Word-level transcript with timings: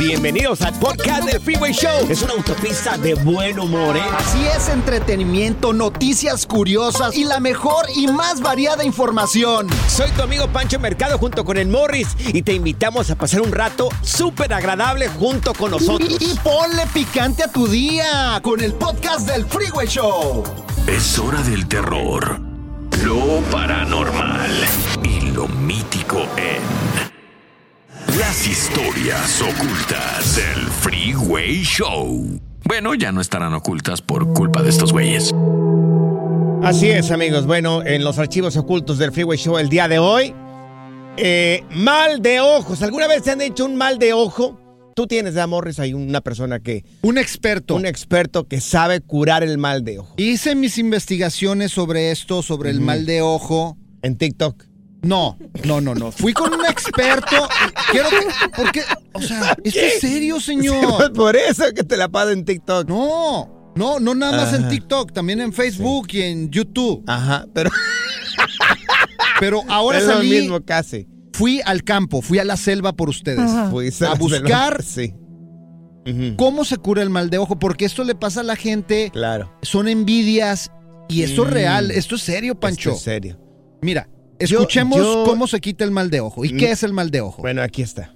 Bienvenidos 0.00 0.62
al 0.62 0.72
podcast 0.78 1.24
del 1.24 1.42
Freeway 1.42 1.74
Show. 1.74 2.06
Es 2.08 2.22
una 2.22 2.32
autopista 2.32 2.96
de 2.96 3.12
buen 3.16 3.60
humor, 3.60 3.98
¿eh? 3.98 4.02
Así 4.16 4.38
es, 4.46 4.70
entretenimiento, 4.70 5.74
noticias 5.74 6.46
curiosas 6.46 7.14
y 7.14 7.24
la 7.24 7.38
mejor 7.38 7.84
y 7.94 8.06
más 8.06 8.40
variada 8.40 8.82
información. 8.82 9.68
Soy 9.88 10.10
tu 10.12 10.22
amigo 10.22 10.48
Pancho 10.48 10.78
Mercado 10.78 11.18
junto 11.18 11.44
con 11.44 11.58
el 11.58 11.68
Morris 11.68 12.16
y 12.28 12.40
te 12.40 12.54
invitamos 12.54 13.10
a 13.10 13.14
pasar 13.14 13.42
un 13.42 13.52
rato 13.52 13.90
súper 14.00 14.54
agradable 14.54 15.06
junto 15.06 15.52
con 15.52 15.72
nosotros. 15.72 16.16
Y, 16.18 16.30
y 16.30 16.34
ponle 16.42 16.86
picante 16.94 17.42
a 17.42 17.52
tu 17.52 17.68
día 17.68 18.40
con 18.42 18.62
el 18.62 18.72
podcast 18.72 19.28
del 19.28 19.44
Freeway 19.44 19.86
Show. 19.86 20.44
Es 20.86 21.18
hora 21.18 21.42
del 21.42 21.68
terror, 21.68 22.40
lo 23.04 23.42
paranormal 23.50 24.50
y 25.02 25.20
lo 25.32 25.46
mítico 25.46 26.26
en 26.38 27.09
las 28.18 28.46
historias 28.46 29.40
ocultas 29.42 30.36
del 30.36 30.66
Freeway 30.68 31.62
Show. 31.62 32.40
Bueno, 32.64 32.94
ya 32.94 33.12
no 33.12 33.20
estarán 33.20 33.54
ocultas 33.54 34.02
por 34.02 34.32
culpa 34.32 34.62
de 34.62 34.70
estos 34.70 34.92
güeyes. 34.92 35.34
Así 36.62 36.90
es, 36.90 37.10
amigos. 37.10 37.46
Bueno, 37.46 37.82
en 37.84 38.04
los 38.04 38.18
archivos 38.18 38.56
ocultos 38.56 38.98
del 38.98 39.12
Freeway 39.12 39.38
Show 39.38 39.58
el 39.58 39.68
día 39.68 39.88
de 39.88 39.98
hoy, 39.98 40.34
eh, 41.16 41.64
mal 41.70 42.22
de 42.22 42.40
ojos. 42.40 42.82
¿Alguna 42.82 43.08
vez 43.08 43.22
te 43.22 43.30
han 43.30 43.40
hecho 43.40 43.64
un 43.64 43.76
mal 43.76 43.98
de 43.98 44.12
ojo? 44.12 44.58
Tú 44.94 45.06
tienes, 45.06 45.34
¿verdad, 45.34 45.48
Morris, 45.48 45.78
hay 45.78 45.94
una 45.94 46.20
persona 46.20 46.60
que... 46.60 46.84
Un 47.02 47.16
experto. 47.16 47.76
Un 47.76 47.86
experto 47.86 48.46
que 48.46 48.60
sabe 48.60 49.00
curar 49.00 49.42
el 49.42 49.56
mal 49.56 49.84
de 49.84 50.00
ojo. 50.00 50.14
Hice 50.18 50.54
mis 50.54 50.78
investigaciones 50.78 51.72
sobre 51.72 52.10
esto, 52.10 52.42
sobre 52.42 52.70
el 52.70 52.80
mal 52.80 53.06
de 53.06 53.22
ojo. 53.22 53.76
En 54.02 54.16
TikTok. 54.16 54.69
No, 55.02 55.38
no, 55.64 55.80
no, 55.80 55.94
no. 55.94 56.12
Fui 56.12 56.32
con 56.34 56.52
un 56.52 56.64
experto. 56.66 57.48
Quiero 57.90 58.08
que. 58.10 58.48
¿Por 58.54 58.70
qué? 58.72 58.82
O 59.14 59.20
sea, 59.22 59.56
¿esto 59.64 59.80
es 59.80 60.00
serio, 60.00 60.40
señor? 60.40 61.12
Por 61.14 61.36
eso 61.36 61.64
que 61.74 61.82
te 61.84 61.96
la 61.96 62.08
pago 62.08 62.30
en 62.30 62.44
TikTok. 62.44 62.88
No, 62.88 63.72
no, 63.76 63.98
no 63.98 64.14
nada 64.14 64.36
más 64.36 64.52
en 64.54 64.62
Ajá. 64.62 64.68
TikTok, 64.70 65.12
también 65.12 65.40
en 65.40 65.52
Facebook 65.54 66.08
y 66.12 66.22
en 66.22 66.50
YouTube. 66.50 67.02
Ajá, 67.06 67.46
pero 67.54 67.70
Pero 69.38 69.62
ahora 69.68 69.98
es 69.98 70.06
lo 70.06 70.20
mismo 70.20 70.60
casi. 70.64 71.06
Fui 71.32 71.62
al 71.64 71.82
campo, 71.84 72.20
fui 72.20 72.38
a 72.38 72.44
la 72.44 72.56
selva 72.58 72.92
por 72.92 73.08
ustedes. 73.08 73.38
Ajá. 73.40 73.70
A 74.10 74.14
buscar 74.16 74.82
Sí. 74.84 75.14
Cómo 76.36 76.64
se 76.64 76.76
cura 76.76 77.02
el 77.02 77.10
mal 77.10 77.30
de 77.30 77.38
ojo, 77.38 77.58
porque 77.58 77.84
esto 77.84 78.04
le 78.04 78.14
pasa 78.14 78.40
a 78.40 78.42
la 78.42 78.56
gente, 78.56 79.10
Claro. 79.12 79.52
son 79.62 79.86
envidias 79.86 80.70
y 81.08 81.22
esto 81.22 81.44
es 81.44 81.48
Mm. 81.50 81.52
real, 81.52 81.90
esto 81.90 82.16
es 82.16 82.22
serio, 82.22 82.58
Pancho. 82.58 82.90
Esto 82.90 82.98
es 82.98 83.02
serio. 83.04 83.38
Mira, 83.80 84.08
escuchemos 84.44 84.98
yo- 84.98 85.24
cómo 85.26 85.46
se 85.46 85.60
quita 85.60 85.84
el 85.84 85.90
mal 85.90 86.10
de 86.10 86.20
ojo. 86.20 86.44
¿Y 86.44 86.52
Mm. 86.52 86.56
qué 86.56 86.70
es 86.72 86.82
el 86.82 86.92
mal 86.92 87.10
de 87.10 87.20
ojo? 87.20 87.42
Bueno, 87.42 87.62
aquí 87.62 87.82
está. 87.82 88.10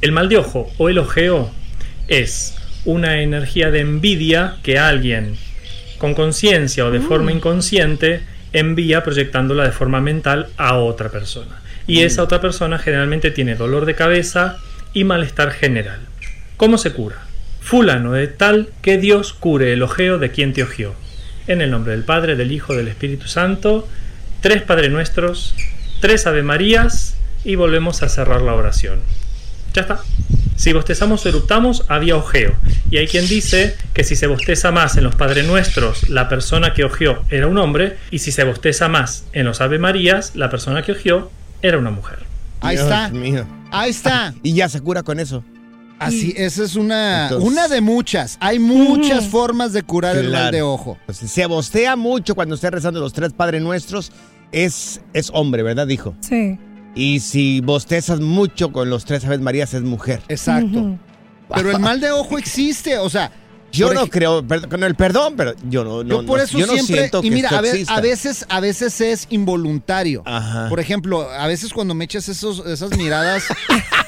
El 0.00 0.12
mal 0.12 0.28
de 0.28 0.36
ojo 0.38 0.70
o 0.78 0.88
el 0.88 0.98
ojeo 0.98 1.50
es 2.08 2.54
una 2.84 3.20
energía 3.22 3.70
de 3.70 3.80
envidia 3.80 4.56
que 4.62 4.78
alguien 4.78 5.36
con 5.98 6.14
conciencia 6.14 6.84
o 6.84 6.90
de 6.90 7.00
forma 7.00 7.32
inconsciente 7.32 8.20
envía 8.52 9.02
proyectándola 9.02 9.64
de 9.64 9.72
forma 9.72 10.00
mental 10.00 10.48
a 10.56 10.76
otra 10.76 11.08
persona. 11.10 11.60
Y 11.86 12.00
esa 12.02 12.22
otra 12.22 12.40
persona 12.40 12.78
generalmente 12.78 13.30
tiene 13.30 13.54
dolor 13.54 13.86
de 13.86 13.94
cabeza 13.94 14.58
y 14.92 15.04
malestar 15.04 15.50
general. 15.52 16.00
¿Cómo 16.56 16.78
se 16.78 16.92
cura? 16.92 17.16
Fulano 17.60 18.12
de 18.12 18.28
tal 18.28 18.68
que 18.82 18.98
Dios 18.98 19.32
cure 19.32 19.72
el 19.72 19.82
ojeo 19.82 20.18
de 20.18 20.30
quien 20.30 20.52
te 20.52 20.62
ojeó. 20.62 20.94
En 21.48 21.60
el 21.60 21.70
nombre 21.70 21.92
del 21.92 22.02
Padre, 22.04 22.34
del 22.36 22.52
Hijo, 22.52 22.74
del 22.74 22.88
Espíritu 22.88 23.26
Santo, 23.28 23.86
tres 24.46 24.62
Padre 24.62 24.90
Nuestros, 24.90 25.56
tres 26.00 26.24
Ave 26.28 26.44
Marías 26.44 27.16
y 27.42 27.56
volvemos 27.56 28.04
a 28.04 28.08
cerrar 28.08 28.42
la 28.42 28.54
oración. 28.54 29.00
Ya 29.74 29.80
está. 29.82 29.98
Si 30.54 30.72
bostezamos 30.72 31.26
o 31.26 31.28
eruptamos, 31.28 31.84
había 31.88 32.14
ojeo. 32.14 32.54
Y 32.88 32.98
hay 32.98 33.08
quien 33.08 33.26
dice 33.26 33.76
que 33.92 34.04
si 34.04 34.14
se 34.14 34.28
bosteza 34.28 34.70
más 34.70 34.96
en 34.96 35.02
los 35.02 35.16
Padre 35.16 35.42
Nuestros, 35.42 36.08
la 36.10 36.28
persona 36.28 36.74
que 36.74 36.84
ojeó 36.84 37.24
era 37.28 37.48
un 37.48 37.58
hombre, 37.58 37.96
y 38.12 38.20
si 38.20 38.30
se 38.30 38.44
bosteza 38.44 38.86
más 38.88 39.24
en 39.32 39.46
los 39.46 39.60
Ave 39.60 39.80
Marías, 39.80 40.36
la 40.36 40.48
persona 40.48 40.82
que 40.84 40.92
ojeó 40.92 41.32
era 41.60 41.78
una 41.78 41.90
mujer. 41.90 42.20
Ahí 42.60 42.76
Dios 42.76 42.86
está. 42.86 43.08
mío. 43.08 43.44
Ahí 43.72 43.90
está. 43.90 44.32
Y 44.44 44.54
ya 44.54 44.68
se 44.68 44.80
cura 44.80 45.02
con 45.02 45.18
eso. 45.18 45.42
Así, 45.98 46.34
esa 46.36 46.62
es 46.62 46.76
una, 46.76 47.24
Entonces- 47.24 47.48
una 47.50 47.66
de 47.66 47.80
muchas. 47.80 48.36
Hay 48.38 48.60
muchas 48.60 49.26
formas 49.26 49.72
de 49.72 49.82
curar 49.82 50.16
el 50.16 50.30
mal 50.30 50.52
de 50.52 50.62
ojo. 50.62 50.98
Pues, 51.04 51.18
si 51.18 51.26
se 51.26 51.46
bostea 51.46 51.96
mucho 51.96 52.36
cuando 52.36 52.54
esté 52.54 52.70
rezando 52.70 53.00
los 53.00 53.12
tres 53.12 53.32
Padre 53.32 53.58
Nuestros, 53.58 54.12
es, 54.52 55.00
es 55.12 55.30
hombre, 55.32 55.62
¿verdad? 55.62 55.86
Dijo. 55.86 56.14
Sí. 56.20 56.58
Y 56.94 57.20
si 57.20 57.60
bostezas 57.60 58.20
mucho 58.20 58.72
con 58.72 58.88
los 58.90 59.04
tres 59.04 59.24
Aves 59.24 59.40
Marías, 59.40 59.74
es 59.74 59.82
mujer. 59.82 60.22
Exacto. 60.28 60.98
Pero 61.54 61.70
el 61.70 61.78
mal 61.78 62.00
de 62.00 62.10
ojo 62.10 62.38
existe, 62.38 62.98
o 62.98 63.08
sea, 63.10 63.30
Yo 63.70 63.92
no 63.92 64.06
creo, 64.06 64.42
con 64.70 64.82
el 64.82 64.94
perdón, 64.94 65.34
pero 65.36 65.54
yo 65.68 65.84
no, 65.84 66.02
no, 66.02 66.20
yo 66.22 66.26
por 66.26 66.38
no- 66.38 66.44
eso 66.44 66.58
yo 66.58 66.66
no 66.66 66.72
siempre 66.72 66.96
siento 66.96 67.20
que 67.20 67.26
y 67.26 67.30
mira, 67.30 67.48
esto 67.48 67.58
a, 67.58 67.60
ve- 67.60 67.68
exista. 67.70 67.94
a 67.94 68.00
veces 68.00 68.46
a 68.48 68.60
veces 68.60 69.00
es 69.02 69.26
involuntario. 69.30 70.22
Ajá. 70.24 70.68
Por 70.70 70.80
ejemplo, 70.80 71.28
a 71.30 71.46
veces 71.46 71.72
cuando 71.72 71.94
me 71.94 72.04
echas 72.06 72.28
esos 72.28 72.64
esas 72.66 72.96
miradas 72.96 73.44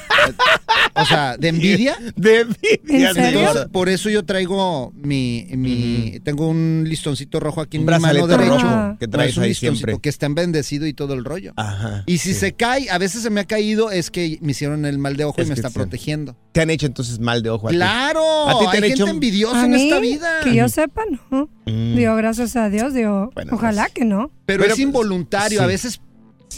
o 0.95 1.05
sea, 1.05 1.37
de 1.37 1.47
envidia, 1.49 1.97
De 2.15 2.41
envidia, 2.41 3.09
¿En 3.09 3.15
serio? 3.15 3.69
Por 3.71 3.89
eso 3.89 4.09
yo 4.09 4.23
traigo 4.25 4.91
mi, 4.95 5.47
mi 5.51 6.19
tengo 6.23 6.47
un 6.47 6.83
listoncito 6.87 7.39
rojo 7.39 7.61
aquí 7.61 7.77
en 7.77 7.87
Un 7.87 7.93
mi 7.95 7.99
mano 7.99 8.27
derecho. 8.27 8.57
rojo 8.57 8.97
que 8.99 9.07
No, 9.07 9.11
traes 9.11 9.31
es 9.31 9.37
un 9.37 9.43
ahí 9.43 9.49
listoncito 9.49 9.85
siempre. 9.85 10.01
que 10.01 10.09
está 10.09 10.27
bendecido 10.29 10.85
y 10.87 10.93
todo 10.93 11.13
el 11.13 11.23
rollo. 11.25 11.53
Ajá. 11.55 12.03
Y 12.05 12.17
si 12.19 12.33
sí. 12.33 12.39
se 12.39 12.53
cae, 12.53 12.89
a 12.89 12.97
veces 12.97 13.21
se 13.23 13.29
me 13.29 13.41
ha 13.41 13.45
caído, 13.45 13.91
es 13.91 14.11
que 14.11 14.37
me 14.41 14.51
hicieron 14.51 14.85
el 14.85 14.97
mal 14.97 15.15
de 15.15 15.25
ojo 15.25 15.39
Es 15.41 15.47
y 15.47 15.49
me 15.49 15.55
está 15.55 15.69
sí. 15.69 15.75
protegiendo. 15.75 16.35
Te 16.51 16.61
han 16.61 16.69
hecho 16.69 16.85
entonces 16.87 17.19
mal 17.19 17.43
de 17.43 17.49
ojo 17.51 17.67
a? 17.69 17.71
¡Claro! 17.71 18.49
¿A 18.49 18.59
ti 18.59 18.65
te 18.65 18.71
Hay 18.71 18.77
han 18.77 18.83
hecho 18.85 18.95
gente 18.97 19.03
un- 19.03 19.09
envidiosa 19.09 19.61
A 19.61 19.65
en 19.65 19.73
esta 19.75 19.99
vida. 19.99 20.29
que 20.43 20.55
yo 20.55 20.67
sepa, 20.69 21.03
no. 21.31 21.49
Mm. 21.65 21.95
Digo, 21.95 22.15
gracias 22.15 22.55
a 22.55 22.69
Dios, 22.69 22.93
digo, 22.93 23.29
Bueno, 23.35 23.51
ojalá 23.53 23.83
pues, 23.83 23.93
que 23.93 24.05
no. 24.05 24.31
Pero, 24.45 24.63
Pero, 24.63 24.73
es 24.73 24.79
involuntario. 24.79 25.59
sí. 25.59 25.63
A 25.63 25.67
veces 25.67 26.01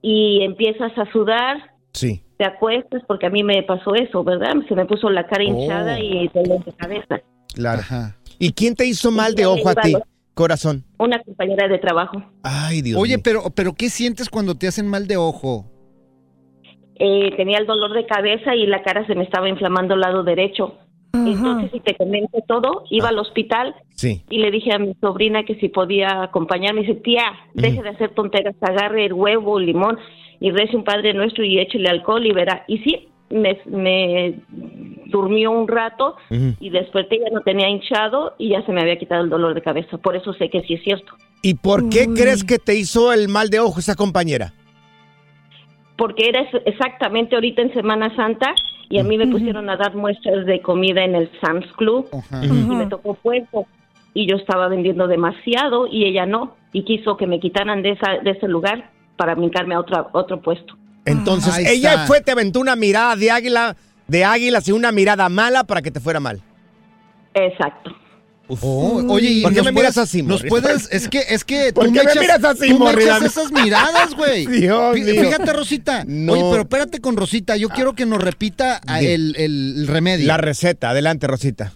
Y 0.00 0.42
empiezas 0.42 0.96
a 0.96 1.10
sudar, 1.12 1.58
Sí. 1.92 2.22
te 2.38 2.44
acuestas, 2.44 3.02
porque 3.06 3.26
a 3.26 3.30
mí 3.30 3.42
me 3.42 3.62
pasó 3.64 3.94
eso, 3.94 4.22
¿verdad? 4.24 4.54
Se 4.68 4.74
me 4.74 4.86
puso 4.86 5.10
la 5.10 5.26
cara 5.26 5.44
hinchada 5.44 5.96
Oh. 5.96 6.02
y 6.02 6.28
dolor 6.32 6.64
de 6.64 6.72
cabeza. 6.72 7.20
Claro. 7.54 7.80
Ajá. 7.80 8.16
¿Y 8.38 8.52
quién 8.52 8.74
te 8.74 8.86
hizo 8.86 9.10
mal 9.10 9.34
de 9.34 9.46
ojo 9.46 9.68
a 9.68 9.74
ti, 9.74 9.94
corazón? 10.34 10.84
Una 10.98 11.22
compañera 11.22 11.68
de 11.68 11.78
trabajo. 11.78 12.22
Ay, 12.42 12.82
Dios 12.82 12.98
Oye, 13.00 13.16
mío. 13.16 13.22
pero, 13.22 13.42
pero 13.54 13.74
¿qué 13.74 13.90
sientes 13.90 14.28
cuando 14.30 14.54
te 14.56 14.66
hacen 14.68 14.86
mal 14.88 15.06
de 15.06 15.16
ojo? 15.16 15.66
Eh, 16.96 17.30
tenía 17.36 17.58
el 17.58 17.66
dolor 17.66 17.94
de 17.94 18.06
cabeza 18.06 18.54
y 18.54 18.66
la 18.66 18.82
cara 18.82 19.06
se 19.06 19.14
me 19.14 19.24
estaba 19.24 19.48
inflamando 19.48 19.94
al 19.94 20.00
lado 20.00 20.22
derecho. 20.22 20.74
Ajá. 21.12 21.26
Entonces, 21.28 21.70
si 21.72 21.80
te 21.80 21.96
comento 21.96 22.38
todo, 22.46 22.84
iba 22.90 23.08
al 23.08 23.18
hospital 23.18 23.74
Sí. 23.94 24.22
y 24.30 24.38
le 24.38 24.50
dije 24.50 24.72
a 24.72 24.78
mi 24.78 24.94
sobrina 25.00 25.44
que 25.44 25.56
si 25.56 25.68
podía 25.68 26.22
acompañarme. 26.22 26.82
Dice, 26.82 26.94
tía, 26.96 27.24
deje 27.54 27.82
de 27.82 27.88
hacer 27.90 28.14
tonteras, 28.14 28.54
agarre 28.60 29.06
el 29.06 29.12
huevo, 29.14 29.58
el 29.58 29.66
limón 29.66 29.98
y 30.40 30.50
rece 30.50 30.76
un 30.76 30.84
Padre 30.84 31.12
Nuestro 31.14 31.44
y 31.44 31.58
échele 31.58 31.88
alcohol 31.88 32.24
y 32.24 32.32
verá. 32.32 32.64
Y 32.68 32.78
sí, 32.78 33.08
me, 33.30 33.60
me 33.66 34.34
durmió 35.06 35.50
un 35.50 35.68
rato 35.68 36.16
Ujú. 36.30 36.54
y 36.60 36.70
desperté, 36.70 37.18
ya 37.20 37.30
no 37.32 37.40
tenía 37.40 37.68
hinchado 37.68 38.34
y 38.38 38.50
ya 38.50 38.62
se 38.66 38.72
me 38.72 38.80
había 38.80 38.98
quitado 38.98 39.24
el 39.24 39.30
dolor 39.30 39.54
de 39.54 39.62
cabeza. 39.62 39.98
Por 39.98 40.16
eso 40.16 40.32
sé 40.34 40.50
que 40.50 40.60
sí 40.62 40.74
es 40.74 40.82
cierto. 40.82 41.14
¿Y 41.42 41.54
por 41.54 41.88
qué 41.88 42.06
Uy. 42.08 42.14
crees 42.14 42.44
que 42.44 42.58
te 42.58 42.74
hizo 42.74 43.12
el 43.12 43.28
mal 43.28 43.48
de 43.48 43.60
ojo 43.60 43.80
esa 43.80 43.94
compañera? 43.94 44.52
Porque 45.96 46.28
era 46.28 46.46
exactamente 46.64 47.34
ahorita 47.34 47.62
en 47.62 47.72
Semana 47.74 48.14
Santa 48.16 48.54
y 48.88 48.98
a 48.98 49.04
mí 49.04 49.16
me 49.18 49.28
pusieron 49.28 49.68
a 49.70 49.76
dar 49.76 49.94
muestras 49.94 50.46
de 50.46 50.60
comida 50.62 51.04
en 51.04 51.14
el 51.14 51.30
Sam's 51.40 51.70
Club 51.76 52.08
y 52.42 52.48
me 52.48 52.86
tocó 52.86 53.14
puesto 53.14 53.66
y 54.14 54.26
yo 54.26 54.36
estaba 54.36 54.68
vendiendo 54.68 55.06
demasiado 55.06 55.86
y 55.86 56.06
ella 56.06 56.26
no 56.26 56.56
y 56.72 56.84
quiso 56.84 57.16
que 57.16 57.26
me 57.26 57.38
quitaran 57.38 57.82
de 57.82 57.90
esa 57.90 58.18
de 58.24 58.30
ese 58.30 58.48
lugar 58.48 58.90
para 59.16 59.34
brincarme 59.34 59.74
a 59.74 59.80
otro 59.80 60.08
otro 60.12 60.40
puesto. 60.40 60.74
Entonces, 61.04 61.54
Ahí 61.54 61.66
ella 61.66 61.90
está. 61.92 62.06
fue, 62.06 62.20
te 62.20 62.30
aventó 62.32 62.60
una 62.60 62.76
mirada 62.76 63.16
de 63.16 63.30
águila, 63.30 63.76
de 64.06 64.24
águilas 64.24 64.68
y 64.68 64.72
una 64.72 64.92
mirada 64.92 65.28
mala 65.28 65.64
para 65.64 65.82
que 65.82 65.90
te 65.90 66.00
fuera 66.00 66.20
mal. 66.20 66.42
Exacto. 67.34 67.90
Oh, 68.62 69.00
oye, 69.08 69.28
y 69.30 69.42
¿Por 69.42 69.52
qué 69.52 69.58
nos 69.58 69.66
me 69.66 69.72
miras 69.72 69.96
así, 69.96 70.22
Nos 70.24 70.42
Morris? 70.44 70.50
puedes, 70.50 70.88
es 70.90 71.08
que, 71.08 71.20
es 71.28 71.44
que 71.44 71.72
¿Por 71.74 71.86
tú 71.86 71.92
qué 71.92 72.00
me 72.02 72.10
echas- 72.10 72.20
miras 72.20 72.42
así, 72.44 72.68
tú 72.70 72.78
me 72.80 72.90
echas 72.90 73.22
esas 73.22 73.52
miradas, 73.52 74.12
güey. 74.16 74.44
Dios 74.60 74.96
Fí- 74.96 75.04
mío. 75.04 75.22
Fíjate, 75.22 75.52
Rosita. 75.52 76.04
No. 76.04 76.32
Oye, 76.32 76.42
pero 76.50 76.62
espérate 76.62 77.00
con 77.00 77.16
Rosita. 77.16 77.56
Yo 77.56 77.68
quiero 77.68 77.94
que 77.94 78.06
nos 78.06 78.20
repita 78.20 78.80
ah, 78.88 79.00
el, 79.00 79.36
el 79.36 79.86
remedio. 79.86 80.26
La 80.26 80.36
receta, 80.36 80.90
adelante, 80.90 81.28
Rosita. 81.28 81.72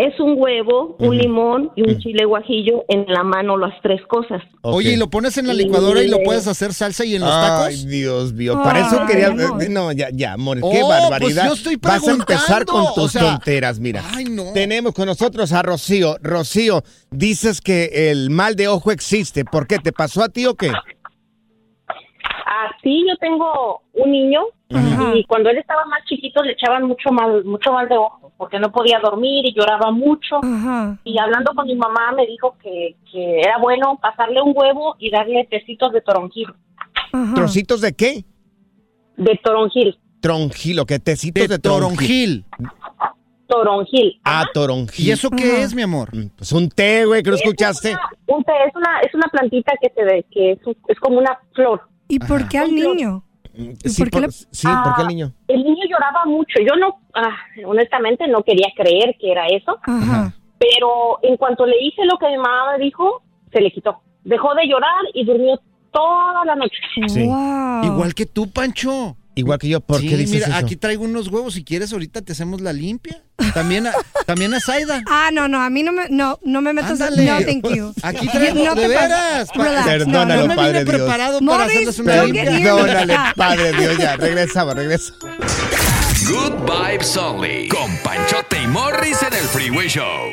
Es 0.00 0.20
un 0.20 0.34
huevo, 0.36 0.94
un 1.00 1.18
limón 1.18 1.72
y 1.74 1.82
un 1.82 1.98
chile 1.98 2.24
guajillo 2.24 2.84
en 2.86 3.04
la 3.08 3.24
mano 3.24 3.56
las 3.56 3.72
tres 3.82 4.00
cosas. 4.06 4.40
Oye, 4.62 4.92
y 4.92 4.96
lo 4.96 5.10
pones 5.10 5.36
en 5.38 5.48
la 5.48 5.54
licuadora 5.54 6.00
y 6.04 6.06
lo 6.08 6.18
puedes 6.22 6.46
hacer 6.46 6.72
salsa 6.72 7.04
y 7.04 7.16
en 7.16 7.22
los 7.22 7.30
Ay, 7.32 7.48
tacos. 7.48 7.86
Dios 7.88 8.32
mío. 8.32 8.60
Para 8.62 8.86
eso 8.86 8.96
Ay, 9.00 9.06
quería. 9.08 9.26
amor. 9.26 9.68
No, 9.68 9.90
ya, 9.90 10.08
ya, 10.12 10.34
amor. 10.34 10.58
Qué 10.60 10.80
Oh, 10.84 10.88
barbaridad. 10.88 11.18
pues 11.20 11.34
yo 11.48 11.52
estoy 11.54 11.76
Vas 11.82 12.06
a 12.06 12.12
empezar 12.12 12.64
con 12.64 12.84
tus 12.94 13.04
o 13.06 13.08
sea, 13.08 13.22
tonteras, 13.22 13.80
mira. 13.80 14.04
ay, 14.14 14.26
no. 14.26 14.52
Tenemos 14.54 14.94
con 14.94 15.06
nosotros 15.06 15.52
a 15.52 15.62
Rocío. 15.62 16.16
Rocío, 16.22 16.84
dices 17.10 17.60
que 17.60 18.10
el 18.12 18.30
mal 18.30 18.54
de 18.54 18.68
ojo 18.68 18.92
existe. 18.92 19.44
¿Por 19.44 19.66
qué? 19.66 19.78
¿Te 19.80 19.90
pasó 19.92 20.22
a 20.22 20.28
ti 20.28 20.46
o 20.46 20.54
qué? 20.54 20.70
Así 22.66 23.04
yo 23.08 23.16
tengo 23.18 23.82
un 23.94 24.10
niño 24.10 24.40
Ajá. 24.72 25.14
y 25.14 25.24
cuando 25.24 25.50
él 25.50 25.58
estaba 25.58 25.84
más 25.86 26.00
chiquito 26.06 26.42
le 26.42 26.52
echaban 26.52 26.84
mucho 26.84 27.10
mal 27.10 27.44
mucho 27.44 27.72
mal 27.72 27.88
de 27.88 27.96
ojo 27.96 28.32
porque 28.36 28.58
no 28.58 28.70
podía 28.72 28.98
dormir 29.00 29.46
y 29.46 29.54
lloraba 29.54 29.90
mucho. 29.90 30.36
Ajá. 30.42 30.98
Y 31.04 31.18
hablando 31.18 31.52
con 31.54 31.66
mi 31.66 31.74
mamá 31.76 32.12
me 32.16 32.26
dijo 32.26 32.56
que, 32.62 32.96
que 33.12 33.40
era 33.40 33.58
bueno 33.58 33.98
pasarle 34.00 34.40
un 34.42 34.52
huevo 34.56 34.96
y 34.98 35.10
darle 35.10 35.46
tecitos 35.50 35.92
de 35.92 36.00
toronjil. 36.00 36.48
Ajá. 37.12 37.34
¿Trocitos 37.34 37.80
de 37.80 37.92
qué? 37.94 38.24
De 39.16 39.38
toronjil. 39.42 39.98
Tronjilo, 40.20 40.84
que 40.86 40.98
tecitos 40.98 41.42
De 41.48 41.48
de, 41.56 41.58
toronjil. 41.60 42.44
toronjil. 43.46 44.20
Ah, 44.24 44.44
toronjil. 44.52 45.06
¿Y 45.06 45.10
eso 45.10 45.30
qué 45.30 45.52
Ajá. 45.52 45.58
es, 45.62 45.74
mi 45.74 45.82
amor? 45.82 46.14
Mm, 46.14 46.28
Pues 46.36 46.52
un 46.52 46.68
té, 46.68 47.04
güey, 47.04 47.22
que 47.22 47.30
no 47.30 47.36
escuchaste. 47.36 47.90
Es 47.90 47.94
una, 47.96 48.36
un 48.36 48.44
té, 48.44 48.52
es 48.66 48.74
una, 48.76 49.00
es 49.00 49.14
una 49.14 49.28
plantita 49.28 49.72
que 49.80 49.90
se 49.94 50.04
ve, 50.04 50.26
que 50.30 50.52
es, 50.52 50.66
un- 50.66 50.76
es 50.88 50.98
como 51.00 51.18
una 51.18 51.38
flor. 51.54 51.82
¿Y 52.08 52.18
por 52.18 52.48
qué 52.48 52.58
al 52.58 52.74
niño? 52.74 53.22
Mm, 53.54 53.70
¿Y 53.84 53.88
Sí, 53.88 54.02
por 54.02 54.10
qué 54.10 54.18
por, 54.18 54.22
le- 54.22 54.32
sí, 54.32 54.66
¿por 54.84 54.94
qué 54.96 55.02
el 55.02 55.08
niño? 55.08 55.32
El 55.48 55.62
niño 55.62 55.82
lloraba 55.90 56.24
mucho. 56.26 56.58
Yo 56.60 56.74
no, 56.76 57.00
ah, 57.14 57.34
honestamente 57.66 58.26
no 58.28 58.42
quería 58.42 58.68
creer 58.76 59.16
que 59.20 59.30
era 59.32 59.46
eso, 59.48 59.78
Ajá. 59.82 60.32
pero 60.58 61.18
en 61.22 61.36
cuanto 61.36 61.66
le 61.66 61.76
hice 61.82 62.04
lo 62.04 62.16
que 62.18 62.28
mi 62.28 62.36
mamá 62.36 62.72
me 62.76 62.84
dijo, 62.84 63.22
se 63.52 63.60
le 63.60 63.70
quitó. 63.70 64.00
Dejó 64.24 64.54
de 64.54 64.66
llorar 64.68 65.00
y 65.14 65.24
durmió 65.24 65.60
toda 65.92 66.44
la 66.44 66.54
noche. 66.54 66.76
Sí. 67.08 67.24
Wow. 67.26 67.84
Igual 67.84 68.14
que 68.14 68.26
tú, 68.26 68.50
Pancho. 68.50 69.16
Igual 69.38 69.58
que 69.58 69.68
yo, 69.68 69.80
¿por 69.80 70.00
sí, 70.00 70.08
qué 70.08 70.16
dices 70.16 70.34
mira, 70.34 70.46
eso? 70.48 70.56
aquí 70.56 70.74
traigo 70.76 71.04
unos 71.04 71.28
huevos. 71.28 71.54
Si 71.54 71.62
quieres, 71.64 71.92
ahorita 71.92 72.22
te 72.22 72.32
hacemos 72.32 72.60
la 72.60 72.72
limpia. 72.72 73.22
También 73.54 73.86
a, 73.86 73.92
también 74.26 74.52
a 74.52 74.60
Zaida. 74.60 75.00
Ah, 75.08 75.30
no, 75.32 75.46
no, 75.46 75.62
a 75.62 75.70
mí 75.70 75.82
no 75.84 75.92
me, 75.92 76.08
no, 76.08 76.38
no 76.44 76.60
me 76.60 76.72
metas. 76.72 77.00
Ándale. 77.00 77.24
No, 77.24 77.38
thank 77.40 77.74
you. 77.76 77.94
Aquí 78.02 78.26
traigo, 78.28 78.64
No 78.64 78.74
de 78.74 78.88
veras. 78.88 79.48
pa- 79.54 79.84
Perdónalo, 79.84 80.06
no, 80.06 80.42
no. 80.42 80.46
me 80.48 80.56
Padre 80.56 80.72
vine 80.80 80.84
Dios. 80.84 80.96
preparado 80.96 81.38
para 81.38 81.58
Morris, 81.64 81.72
hacerles 81.88 81.98
una 82.00 82.24
limpia. 82.24 82.44
Perdónale. 82.44 83.16
Padre 83.36 83.72
Dios, 83.74 83.96
ya, 83.98 84.16
regresamos, 84.16 84.74
regresa. 84.74 85.12
Good 86.26 86.54
Vibes 86.68 87.16
Only. 87.16 87.68
Con 87.68 87.96
Panchote 87.98 88.60
y 88.62 88.66
Morris 88.66 89.22
en 89.22 89.32
el 89.34 89.44
Freeway 89.44 89.88
Show. 89.88 90.32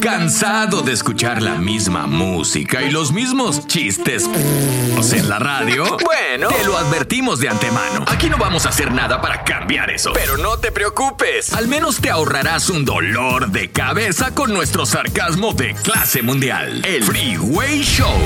¿Cansado 0.00 0.82
de 0.82 0.92
escuchar 0.92 1.42
la 1.42 1.54
misma 1.54 2.06
música 2.06 2.82
y 2.82 2.90
los 2.90 3.12
mismos 3.12 3.66
chistes 3.66 4.24
en 5.12 5.28
la 5.28 5.38
radio? 5.38 5.96
Bueno, 6.04 6.48
te 6.48 6.64
lo 6.64 6.76
advertimos 6.76 7.40
de 7.40 7.48
antemano. 7.48 8.04
Aquí 8.06 8.28
no 8.28 8.36
vamos 8.36 8.66
a 8.66 8.68
hacer 8.68 8.92
nada 8.92 9.20
para 9.20 9.44
cambiar 9.44 9.90
eso. 9.90 10.12
Pero 10.12 10.36
no 10.36 10.58
te 10.58 10.70
preocupes. 10.70 11.52
Al 11.54 11.68
menos 11.68 12.00
te 12.00 12.10
ahorrarás 12.10 12.68
un 12.70 12.84
dolor 12.84 13.50
de 13.50 13.70
cabeza 13.70 14.34
con 14.34 14.52
nuestro 14.52 14.86
sarcasmo 14.86 15.52
de 15.54 15.74
clase 15.74 16.22
mundial. 16.22 16.84
El 16.84 17.02
Freeway 17.02 17.82
Show. 17.82 18.18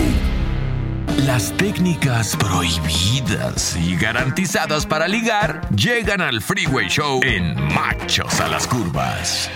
Las 1.18 1.56
técnicas 1.56 2.36
prohibidas 2.36 3.76
y 3.76 3.96
garantizadas 3.96 4.86
para 4.86 5.06
ligar 5.08 5.68
llegan 5.74 6.20
al 6.20 6.40
Freeway 6.40 6.88
Show 6.88 7.20
en 7.22 7.54
Machos 7.74 8.40
a 8.40 8.48
las 8.48 8.66
Curvas. 8.66 9.50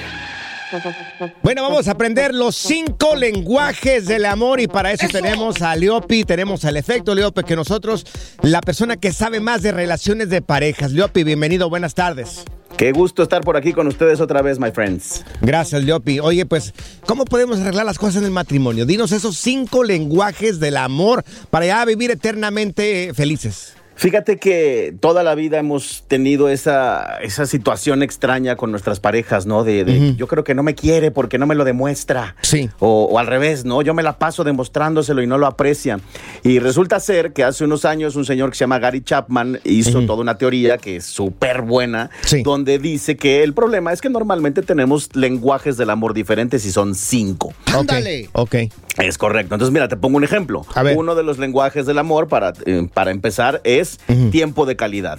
Bueno, 1.43 1.62
vamos 1.62 1.88
a 1.88 1.93
aprender 1.93 2.35
los 2.35 2.57
cinco 2.57 3.16
lenguajes 3.16 4.07
del 4.07 4.25
amor 4.25 4.61
y 4.61 4.66
para 4.66 4.93
eso, 4.93 5.07
tenemos 5.09 5.62
a 5.62 5.75
Leopi, 5.76 6.25
tenemos 6.25 6.64
al 6.64 6.76
efecto 6.76 7.14
Leopi, 7.14 7.43
que 7.45 7.57
nosotros, 7.57 8.07
la 8.43 8.61
persona 8.61 8.97
que 8.97 9.12
sabe 9.12 9.40
más 9.40 9.62
de 9.62 9.73
relaciones 9.73 10.31
de 10.31 10.43
parejas. 10.43 10.93
Leopi, 10.93 11.25
bienvenido, 11.25 11.69
buenas 11.69 11.95
tardes. 11.95 12.45
Qué 12.76 12.90
gusto 12.90 13.23
estar 13.23 13.43
por 13.43 13.57
aquí 13.57 13.73
con 13.73 13.87
ustedes 13.87 14.21
otra 14.21 14.43
vez, 14.43 14.59
my 14.59 14.73
friends. 14.73 15.25
Gracias, 15.40 15.85
Leopi. 15.85 16.19
Oye, 16.19 16.45
pues, 16.45 16.75
¿cómo 17.07 17.25
podemos 17.25 17.61
arreglar 17.61 17.87
las 17.87 17.99
cosas 17.99 18.16
en 18.16 18.25
el 18.25 18.31
matrimonio? 18.33 18.85
Dinos 18.85 19.12
esos 19.12 19.37
cinco 19.37 19.85
lenguajes 19.85 20.59
del 20.59 20.76
amor 20.76 21.25
para 21.50 21.66
ya 21.66 21.85
vivir 21.85 22.11
eternamente 22.11 23.12
felices. 23.14 23.75
Fíjate 23.97 24.39
que 24.39 24.95
toda 25.01 25.23
la 25.23 25.35
vida 25.35 25.59
hemos 25.59 26.05
tenido 26.09 26.49
esa, 26.49 27.19
esa 27.23 27.47
situación 27.47 28.03
extraña 28.03 28.57
con 28.57 28.71
nuestras 28.71 29.01
parejas, 29.01 29.47
¿no? 29.47 29.65
De, 29.65 30.15
yo 30.17 30.27
creo 30.27 30.45
que 30.45 30.55
no 30.55 30.63
me 30.63 30.75
quiere 30.75 31.11
porque 31.11 31.39
no 31.39 31.47
me 31.47 31.55
lo 31.55 31.65
demuestra. 31.65 32.37
Sí. 32.43 32.69
O, 32.81 33.05
o 33.05 33.19
al 33.19 33.27
revés, 33.27 33.65
¿no? 33.65 33.83
Yo 33.83 33.95
me 33.95 34.03
la 34.03 34.19
paso 34.19 34.43
demostrándoselo 34.45 35.23
y 35.23 35.27
no 35.27 35.39
lo 35.39 35.47
aprecia. 35.47 36.01
Y 36.43 36.59
resulta 36.59 36.99
ser 37.01 37.33
que 37.33 37.45
hace 37.45 37.65
unos 37.65 37.85
años 37.85 38.17
un 38.17 38.25
señor 38.25 38.51
que 38.51 38.57
se 38.57 38.65
llama 38.65 38.79
Gary 38.79 39.03
Chapman 39.03 39.61
hizo 39.65 40.03
toda 40.07 40.21
una 40.23 40.37
teoría 40.39 40.77
que 40.79 40.97
es 40.97 41.05
súper 41.05 41.63
buena, 41.63 42.11
Sí. 42.23 42.43
donde 42.43 42.79
dice 42.79 43.17
que 43.17 43.43
el 43.43 43.55
problema 43.55 43.93
es 43.93 44.01
que 44.01 44.11
normalmente 44.11 44.63
tenemos 44.63 45.15
lenguajes 45.15 45.77
del 45.77 45.91
amor 45.91 46.15
diferentes 46.15 46.65
y 46.67 46.73
son 46.73 46.95
cinco. 46.95 47.55
Ándale. 47.73 48.29
Ok. 48.33 48.57
Es 48.99 49.19
correcto. 49.19 49.55
Entonces, 49.55 49.73
mira, 49.73 49.89
te 49.89 49.97
pongo 49.97 50.17
un 50.17 50.25
ejemplo. 50.25 50.65
A 50.75 50.83
ver. 50.83 50.97
Uno 50.97 51.15
de 51.15 51.23
los 51.23 51.39
lenguajes 51.39 51.87
del 51.87 51.99
amor, 51.99 52.29
para, 52.29 52.53
eh, 52.67 52.87
para 52.93 53.11
empezar, 53.11 53.61
es 53.65 53.99
tiempo 54.31 54.67
de 54.67 54.77
calidad. 54.77 55.19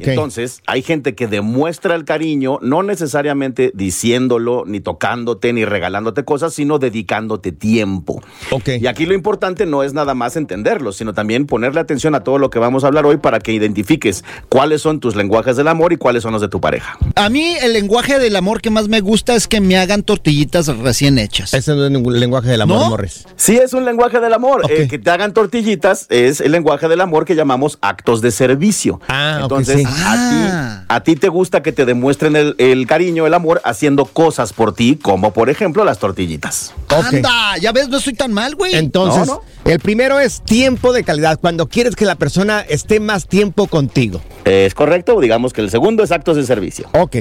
Entonces, 0.00 0.62
hay 0.66 0.82
gente 0.82 1.14
que 1.14 1.26
demuestra 1.26 1.94
el 1.94 2.04
cariño, 2.04 2.58
no 2.62 2.82
necesariamente 2.82 3.70
diciéndolo, 3.74 4.64
ni 4.66 4.80
tocándote, 4.80 5.52
ni 5.52 5.64
regalándote 5.64 6.24
cosas, 6.24 6.54
sino 6.54 6.78
dedicándote 6.78 7.52
tiempo. 7.52 8.22
Ok. 8.50 8.68
Y 8.80 8.86
aquí 8.86 9.06
lo 9.06 9.14
importante 9.14 9.66
no 9.66 9.82
es 9.82 9.92
nada 9.92 10.14
más 10.14 10.36
entenderlo, 10.36 10.92
sino 10.92 11.12
también 11.12 11.46
ponerle 11.46 11.80
atención 11.80 12.14
a 12.14 12.20
todo 12.24 12.38
lo 12.38 12.50
que 12.50 12.58
vamos 12.58 12.84
a 12.84 12.88
hablar 12.88 13.06
hoy 13.06 13.18
para 13.18 13.40
que 13.40 13.52
identifiques 13.52 14.24
cuáles 14.48 14.82
son 14.82 15.00
tus 15.00 15.16
lenguajes 15.16 15.56
del 15.56 15.68
amor 15.68 15.92
y 15.92 15.96
cuáles 15.96 16.22
son 16.22 16.32
los 16.32 16.40
de 16.40 16.48
tu 16.48 16.60
pareja. 16.60 16.98
A 17.14 17.28
mí 17.28 17.54
el 17.60 17.72
lenguaje 17.72 18.18
del 18.18 18.36
amor 18.36 18.60
que 18.60 18.70
más 18.70 18.88
me 18.88 19.00
gusta 19.00 19.34
es 19.34 19.48
que 19.48 19.60
me 19.60 19.76
hagan 19.76 20.02
tortillitas 20.02 20.66
recién 20.78 21.18
hechas. 21.18 21.52
Ese 21.54 21.74
no 21.74 21.84
es 21.84 21.90
ningún 21.90 22.18
lenguaje 22.18 22.48
del 22.48 22.62
amor, 22.62 22.80
¿No? 22.80 22.90
Morris. 22.90 23.13
Sí, 23.36 23.56
es 23.56 23.72
un 23.72 23.84
lenguaje 23.84 24.20
del 24.20 24.32
amor. 24.32 24.62
Eh, 24.70 24.86
que 24.88 24.98
te 24.98 25.10
hagan 25.10 25.32
tortillitas 25.32 26.06
es 26.10 26.40
el 26.40 26.52
lenguaje 26.52 26.88
del 26.88 27.00
amor 27.00 27.24
que 27.24 27.34
llamamos 27.34 27.78
actos 27.80 28.20
de 28.20 28.30
servicio. 28.30 29.00
Ah, 29.08 29.36
ok, 29.38 29.42
Entonces, 29.42 29.78
sí. 29.78 29.84
a, 29.86 30.12
Ah. 30.14 30.80
ti, 30.80 30.86
a 30.88 31.00
ti 31.02 31.16
te 31.16 31.28
gusta 31.28 31.62
que 31.62 31.72
te 31.72 31.84
demuestren 31.84 32.36
el, 32.36 32.54
el 32.58 32.86
cariño, 32.86 33.26
el 33.26 33.34
amor, 33.34 33.60
haciendo 33.64 34.04
cosas 34.04 34.52
por 34.52 34.74
ti, 34.74 34.96
como 35.00 35.32
por 35.32 35.50
ejemplo 35.50 35.84
las 35.84 35.98
tortillitas. 35.98 36.72
Ok. 36.90 37.14
Anda, 37.14 37.56
ya 37.60 37.72
ves, 37.72 37.88
no 37.88 37.98
estoy 37.98 38.14
tan 38.14 38.32
mal, 38.32 38.54
güey. 38.54 38.74
Entonces, 38.74 39.26
No, 39.26 39.40
el 39.64 39.78
primero 39.80 40.20
es 40.20 40.42
tiempo 40.42 40.92
de 40.92 41.04
calidad, 41.04 41.38
cuando 41.40 41.68
quieres 41.68 41.96
que 41.96 42.04
la 42.04 42.14
persona 42.16 42.60
esté 42.60 43.00
más 43.00 43.26
tiempo 43.26 43.66
contigo. 43.66 44.20
Es 44.44 44.74
correcto, 44.74 45.18
digamos 45.20 45.52
que 45.52 45.60
el 45.62 45.70
segundo 45.70 46.02
es 46.04 46.12
actos 46.12 46.36
de 46.36 46.44
servicio. 46.44 46.88
Ok. 46.92 47.16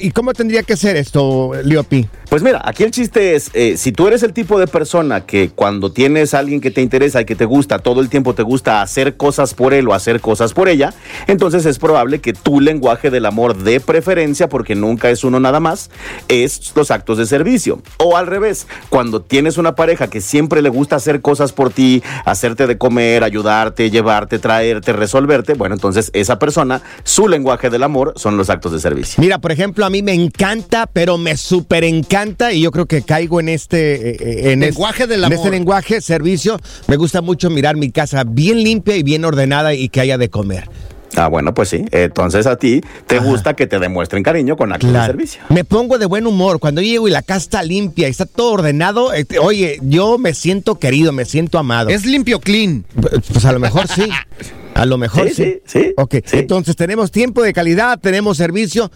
¿Y 0.00 0.10
cómo 0.10 0.32
tendría 0.32 0.62
que 0.62 0.76
ser 0.76 0.96
esto, 0.96 1.52
Leopi? 1.62 2.08
Pues 2.28 2.42
mira, 2.42 2.60
aquí 2.62 2.82
el 2.82 2.90
chiste 2.90 3.36
es, 3.36 3.50
eh, 3.54 3.78
si 3.78 3.90
tú 3.90 4.06
eres 4.06 4.22
el 4.22 4.34
tipo 4.34 4.58
de 4.58 4.66
persona 4.66 5.24
que 5.24 5.48
cuando 5.48 5.92
tienes 5.92 6.34
a 6.34 6.40
alguien 6.40 6.60
que 6.60 6.70
te 6.70 6.82
interesa 6.82 7.22
y 7.22 7.24
que 7.24 7.34
te 7.34 7.46
gusta, 7.46 7.78
todo 7.78 8.02
el 8.02 8.10
tiempo 8.10 8.34
te 8.34 8.42
gusta 8.42 8.82
hacer 8.82 9.16
cosas 9.16 9.54
por 9.54 9.72
él 9.72 9.88
o 9.88 9.94
hacer 9.94 10.20
cosas 10.20 10.52
por 10.52 10.68
ella, 10.68 10.92
entonces 11.26 11.64
es 11.64 11.78
probable 11.78 12.20
que 12.20 12.34
tu 12.34 12.60
lenguaje 12.60 13.10
del 13.10 13.24
amor 13.24 13.56
de 13.56 13.80
preferencia, 13.80 14.48
porque 14.48 14.74
nunca 14.74 15.08
es 15.08 15.24
uno 15.24 15.40
nada 15.40 15.58
más, 15.58 15.90
es 16.28 16.72
los 16.76 16.90
actos 16.90 17.16
de 17.16 17.24
servicio. 17.24 17.80
O 17.98 18.18
al 18.18 18.26
revés, 18.26 18.66
cuando 18.90 19.22
tienes 19.22 19.56
una 19.56 19.74
pareja 19.74 20.08
que 20.08 20.20
siempre 20.20 20.60
le 20.60 20.68
gusta 20.68 20.96
hacer 20.96 21.22
cosas 21.22 21.52
por 21.52 21.70
ti, 21.70 22.02
hacerte 22.26 22.66
de 22.66 22.76
comer, 22.76 23.24
ayudarte, 23.24 23.90
llevarte, 23.90 24.38
traerte, 24.38 24.92
resolverte, 24.92 25.54
bueno, 25.54 25.76
entonces 25.76 26.10
esa 26.12 26.38
persona, 26.38 26.82
su 27.04 27.26
lenguaje 27.26 27.70
del 27.70 27.84
amor 27.84 28.12
son 28.16 28.36
los 28.36 28.50
actos 28.50 28.72
de 28.72 28.80
servicio. 28.80 29.22
Mira, 29.22 29.38
por 29.38 29.50
ejemplo, 29.50 29.67
a 29.84 29.90
mí 29.90 30.02
me 30.02 30.12
encanta, 30.14 30.86
pero 30.86 31.18
me 31.18 31.36
súper 31.36 31.84
encanta 31.84 32.52
y 32.52 32.60
yo 32.62 32.70
creo 32.70 32.86
que 32.86 33.02
caigo 33.02 33.40
en 33.40 33.48
este... 33.48 34.10
eh, 34.48 34.52
en 34.52 34.60
Lenguaje 34.60 35.02
este, 35.04 35.14
del 35.14 35.20
en 35.20 35.24
amor. 35.26 35.38
este 35.38 35.50
lenguaje, 35.50 36.00
servicio. 36.00 36.58
Me 36.86 36.96
gusta 36.96 37.20
mucho 37.22 37.50
mirar 37.50 37.76
mi 37.76 37.90
casa 37.90 38.24
bien 38.24 38.62
limpia 38.62 38.96
y 38.96 39.02
bien 39.02 39.24
ordenada 39.24 39.74
y 39.74 39.88
que 39.88 40.00
haya 40.00 40.18
de 40.18 40.28
comer. 40.30 40.68
Ah, 41.16 41.26
bueno, 41.28 41.54
pues 41.54 41.70
sí. 41.70 41.84
Entonces 41.90 42.46
a 42.46 42.56
ti 42.56 42.82
te 43.06 43.16
Ajá. 43.16 43.24
gusta 43.24 43.54
que 43.56 43.66
te 43.66 43.78
demuestren 43.78 44.22
cariño 44.22 44.56
con 44.58 44.72
actos 44.72 44.88
de 44.90 44.92
Claro. 44.94 45.12
servicio. 45.12 45.40
Me 45.48 45.64
pongo 45.64 45.96
de 45.98 46.04
buen 46.06 46.26
humor. 46.26 46.60
Cuando 46.60 46.82
yo 46.82 46.88
llego 46.90 47.08
y 47.08 47.10
la 47.10 47.22
casa 47.22 47.38
está 47.38 47.62
limpia 47.62 48.08
y 48.08 48.10
está 48.10 48.26
todo 48.26 48.52
ordenado, 48.52 49.12
este, 49.14 49.38
oye, 49.38 49.78
yo 49.82 50.18
me 50.18 50.34
siento 50.34 50.78
querido, 50.78 51.12
me 51.12 51.24
siento 51.24 51.58
amado. 51.58 51.88
Es 51.88 52.04
limpio 52.04 52.40
clean. 52.40 52.84
Pues 53.32 53.44
a 53.46 53.52
lo 53.52 53.58
mejor 53.58 53.88
sí. 53.88 54.08
A 54.78 54.86
lo 54.86 54.96
mejor 54.96 55.28
Sí, 55.28 55.34
sí. 55.34 55.44
sí, 55.66 55.80
sí, 55.80 55.94
Ok, 55.96 56.14
sí. 56.24 56.38
entonces 56.38 56.76
tenemos 56.76 57.10
tiempo 57.10 57.42
de 57.42 57.52
calidad, 57.52 57.98
tenemos 58.00 58.36
servicio. 58.36 58.90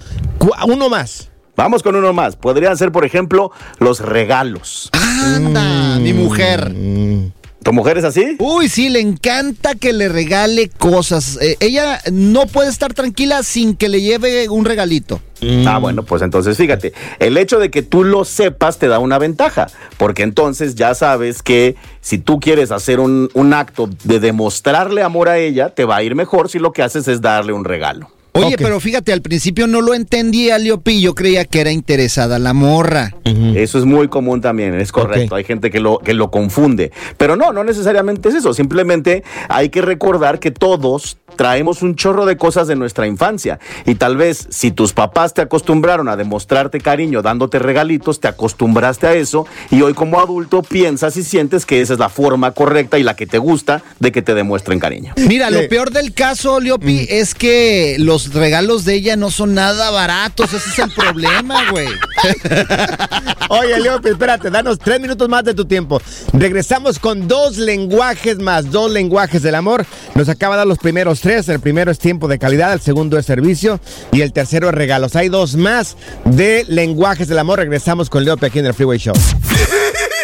Uno 0.67 0.89
más. 0.89 1.29
Vamos 1.57 1.83
con 1.83 1.97
uno 1.97 2.13
más. 2.13 2.37
Podrían 2.37 2.77
ser, 2.79 2.93
por 2.93 3.05
ejemplo, 3.05 3.51
los 3.79 4.01
regalos. 4.01 4.91
Anda, 4.93 5.99
mi 5.99 6.13
mujer. 6.13 6.73
Mm, 6.73 7.33
¿Tu 7.63 7.73
mujer 7.73 7.99
es 7.99 8.05
así? 8.05 8.37
Uy, 8.39 8.69
sí, 8.69 8.89
le 8.89 9.01
encanta 9.01 9.75
que 9.75 9.93
le 9.93 10.09
regale 10.09 10.69
cosas. 10.69 11.39
Eh, 11.41 11.57
ella 11.61 12.01
no 12.11 12.47
puede 12.47 12.71
estar 12.71 12.93
tranquila 12.95 13.43
sin 13.43 13.77
que 13.77 13.89
le 13.89 14.01
lleve 14.01 14.49
un 14.49 14.65
regalito. 14.65 15.21
Ah, 15.67 15.79
bueno, 15.79 16.05
pues 16.05 16.23
entonces 16.23 16.57
fíjate, 16.57 16.93
el 17.19 17.37
hecho 17.37 17.59
de 17.59 17.71
que 17.71 17.83
tú 17.83 18.05
lo 18.05 18.25
sepas 18.25 18.79
te 18.79 18.87
da 18.87 19.01
una 19.01 19.19
ventaja, 19.19 19.67
porque 19.97 20.23
entonces 20.23 20.77
ya 20.77 20.95
sabes 20.95 21.43
que 21.43 21.75
si 22.01 22.19
tú 22.19 22.39
quieres 22.39 22.71
hacer 22.71 23.01
un, 23.01 23.29
un 23.35 23.53
acto 23.53 23.91
de 24.05 24.21
demostrarle 24.21 25.03
amor 25.03 25.29
a 25.29 25.39
ella, 25.39 25.71
te 25.71 25.85
va 25.85 25.97
a 25.97 26.03
ir 26.05 26.15
mejor 26.15 26.49
si 26.49 26.61
lo 26.61 26.73
que 26.73 26.83
haces 26.83 27.09
es 27.09 27.21
darle 27.21 27.53
un 27.53 27.65
regalo. 27.65 28.09
Oye, 28.35 28.57
pero 28.57 28.81
fíjate, 28.81 29.13
al 29.13 29.21
principio 29.23 29.67
no 29.67 29.81
lo 29.83 29.95
entendía, 29.95 30.59
Leopi. 30.59 31.01
Yo 31.01 31.15
creía 31.15 31.45
que 31.45 31.61
era 31.61 31.71
interesada 31.71 32.39
la 32.39 32.53
morra. 32.55 33.15
Eso 33.25 33.79
es 33.79 33.85
muy 33.85 34.09
común 34.09 34.41
también, 34.41 34.75
es 34.75 34.91
correcto. 34.93 35.35
Hay 35.35 35.45
gente 35.45 35.71
que 35.71 35.81
lo, 35.81 35.99
que 35.99 36.15
lo 36.15 36.31
confunde. 36.31 36.93
Pero 37.19 37.37
no, 37.37 37.53
no 37.53 37.63
necesariamente 37.65 38.31
es 38.31 38.35
eso. 38.37 38.55
Simplemente 38.55 39.23
hay 39.49 39.69
que 39.69 39.83
recordar 39.83 40.39
que 40.41 40.51
todos 40.51 41.19
traemos 41.37 41.83
un 41.83 41.95
chorro 41.97 42.27
de 42.27 42.37
cosas 42.37 42.69
de 42.69 42.77
nuestra 42.77 43.07
infancia. 43.07 43.59
Y 43.87 43.95
tal 43.95 44.17
vez 44.17 44.47
si 44.51 44.71
tus 44.71 44.93
papás 44.93 45.35
te 45.35 45.41
acostumbraron 45.43 46.09
a 46.09 46.17
demostrarte 46.17 46.79
cariño 46.81 47.23
dándote 47.23 47.59
regalitos, 47.59 48.21
te 48.21 48.29
acostumbraste 48.29 49.07
a 49.07 49.15
eso 49.15 49.47
y 49.71 49.81
hoy 49.83 49.95
como 49.95 50.21
adulto 50.21 50.63
piensas 50.63 51.17
y 51.17 51.25
sientes 51.25 51.65
que 51.67 51.81
esa 51.81 51.95
es 51.95 51.99
la 51.99 52.09
forma 52.11 52.53
correcta 52.53 52.99
y 52.99 53.03
la 53.03 53.17
que 53.17 53.27
te 53.27 53.39
gusta 53.39 53.83
de 53.99 54.13
que 54.13 54.21
te 54.23 54.35
demuestren 54.35 54.79
cariño. 54.79 55.15
Mira, 55.29 55.49
Sí. 55.49 55.55
lo 55.55 55.69
peor 55.69 55.91
del 55.91 56.13
caso, 56.13 56.61
Leopi, 56.61 57.07
es 57.09 57.35
que 57.35 57.97
los 57.99 58.22
regalos 58.29 58.85
de 58.85 58.95
ella 58.95 59.17
no 59.17 59.31
son 59.31 59.55
nada 59.55 59.91
baratos. 59.91 60.53
Ese 60.53 60.69
es 60.69 60.79
el 60.79 60.91
problema, 60.91 61.71
güey. 61.71 61.89
Oye, 63.49 63.81
Leopi, 63.81 64.11
espérate, 64.11 64.51
danos 64.51 64.79
tres 64.79 65.01
minutos 65.01 65.29
más 65.29 65.45
de 65.45 65.55
tu 65.55 65.65
tiempo. 65.65 66.01
Regresamos 66.33 66.99
con 66.99 67.29
dos 67.29 67.59
lenguajes 67.59 68.39
más, 68.39 68.71
dos 68.71 68.91
lenguajes 68.91 69.43
del 69.43 69.55
amor. 69.55 69.85
Nos 70.15 70.29
acaba 70.29 70.55
de 70.55 70.59
dar 70.59 70.67
los 70.67 70.79
primeros 70.79 71.21
tres. 71.21 71.49
El 71.49 71.61
primero 71.61 71.91
es 71.91 71.99
tiempo 71.99 72.29
de 72.29 72.39
calidad, 72.39 72.73
el 72.73 72.81
segundo 72.81 73.19
es 73.19 73.27
servicio 73.27 73.81
y 74.11 74.23
el 74.23 74.33
tercero 74.33 74.69
es 74.69 74.75
regalos. 74.75 75.17
Hay 75.17 75.29
dos 75.29 75.57
más 75.57 75.97
de 76.25 76.65
lenguajes 76.69 77.29
del 77.29 77.39
amor. 77.39 77.59
Regresamos 77.59 78.09
con 78.09 78.25
Leopi 78.25 78.47
aquí 78.47 78.59
en 78.59 78.67
el 78.67 78.75
Freeway 78.75 78.99
Show. 78.99 79.15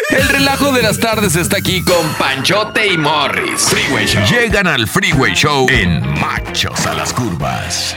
El 0.09 0.27
relajo 0.27 0.71
de 0.71 0.81
las 0.81 0.99
tardes 0.99 1.35
está 1.35 1.57
aquí 1.57 1.83
con 1.83 2.13
Panchote 2.17 2.87
y 2.87 2.97
Morris. 2.97 3.61
Freeway 3.69 4.07
Show. 4.07 4.23
Llegan 4.25 4.65
al 4.65 4.87
Freeway 4.87 5.35
Show 5.35 5.67
en 5.69 6.01
Machos 6.19 6.87
a 6.87 6.95
las 6.95 7.13
Curvas. 7.13 7.95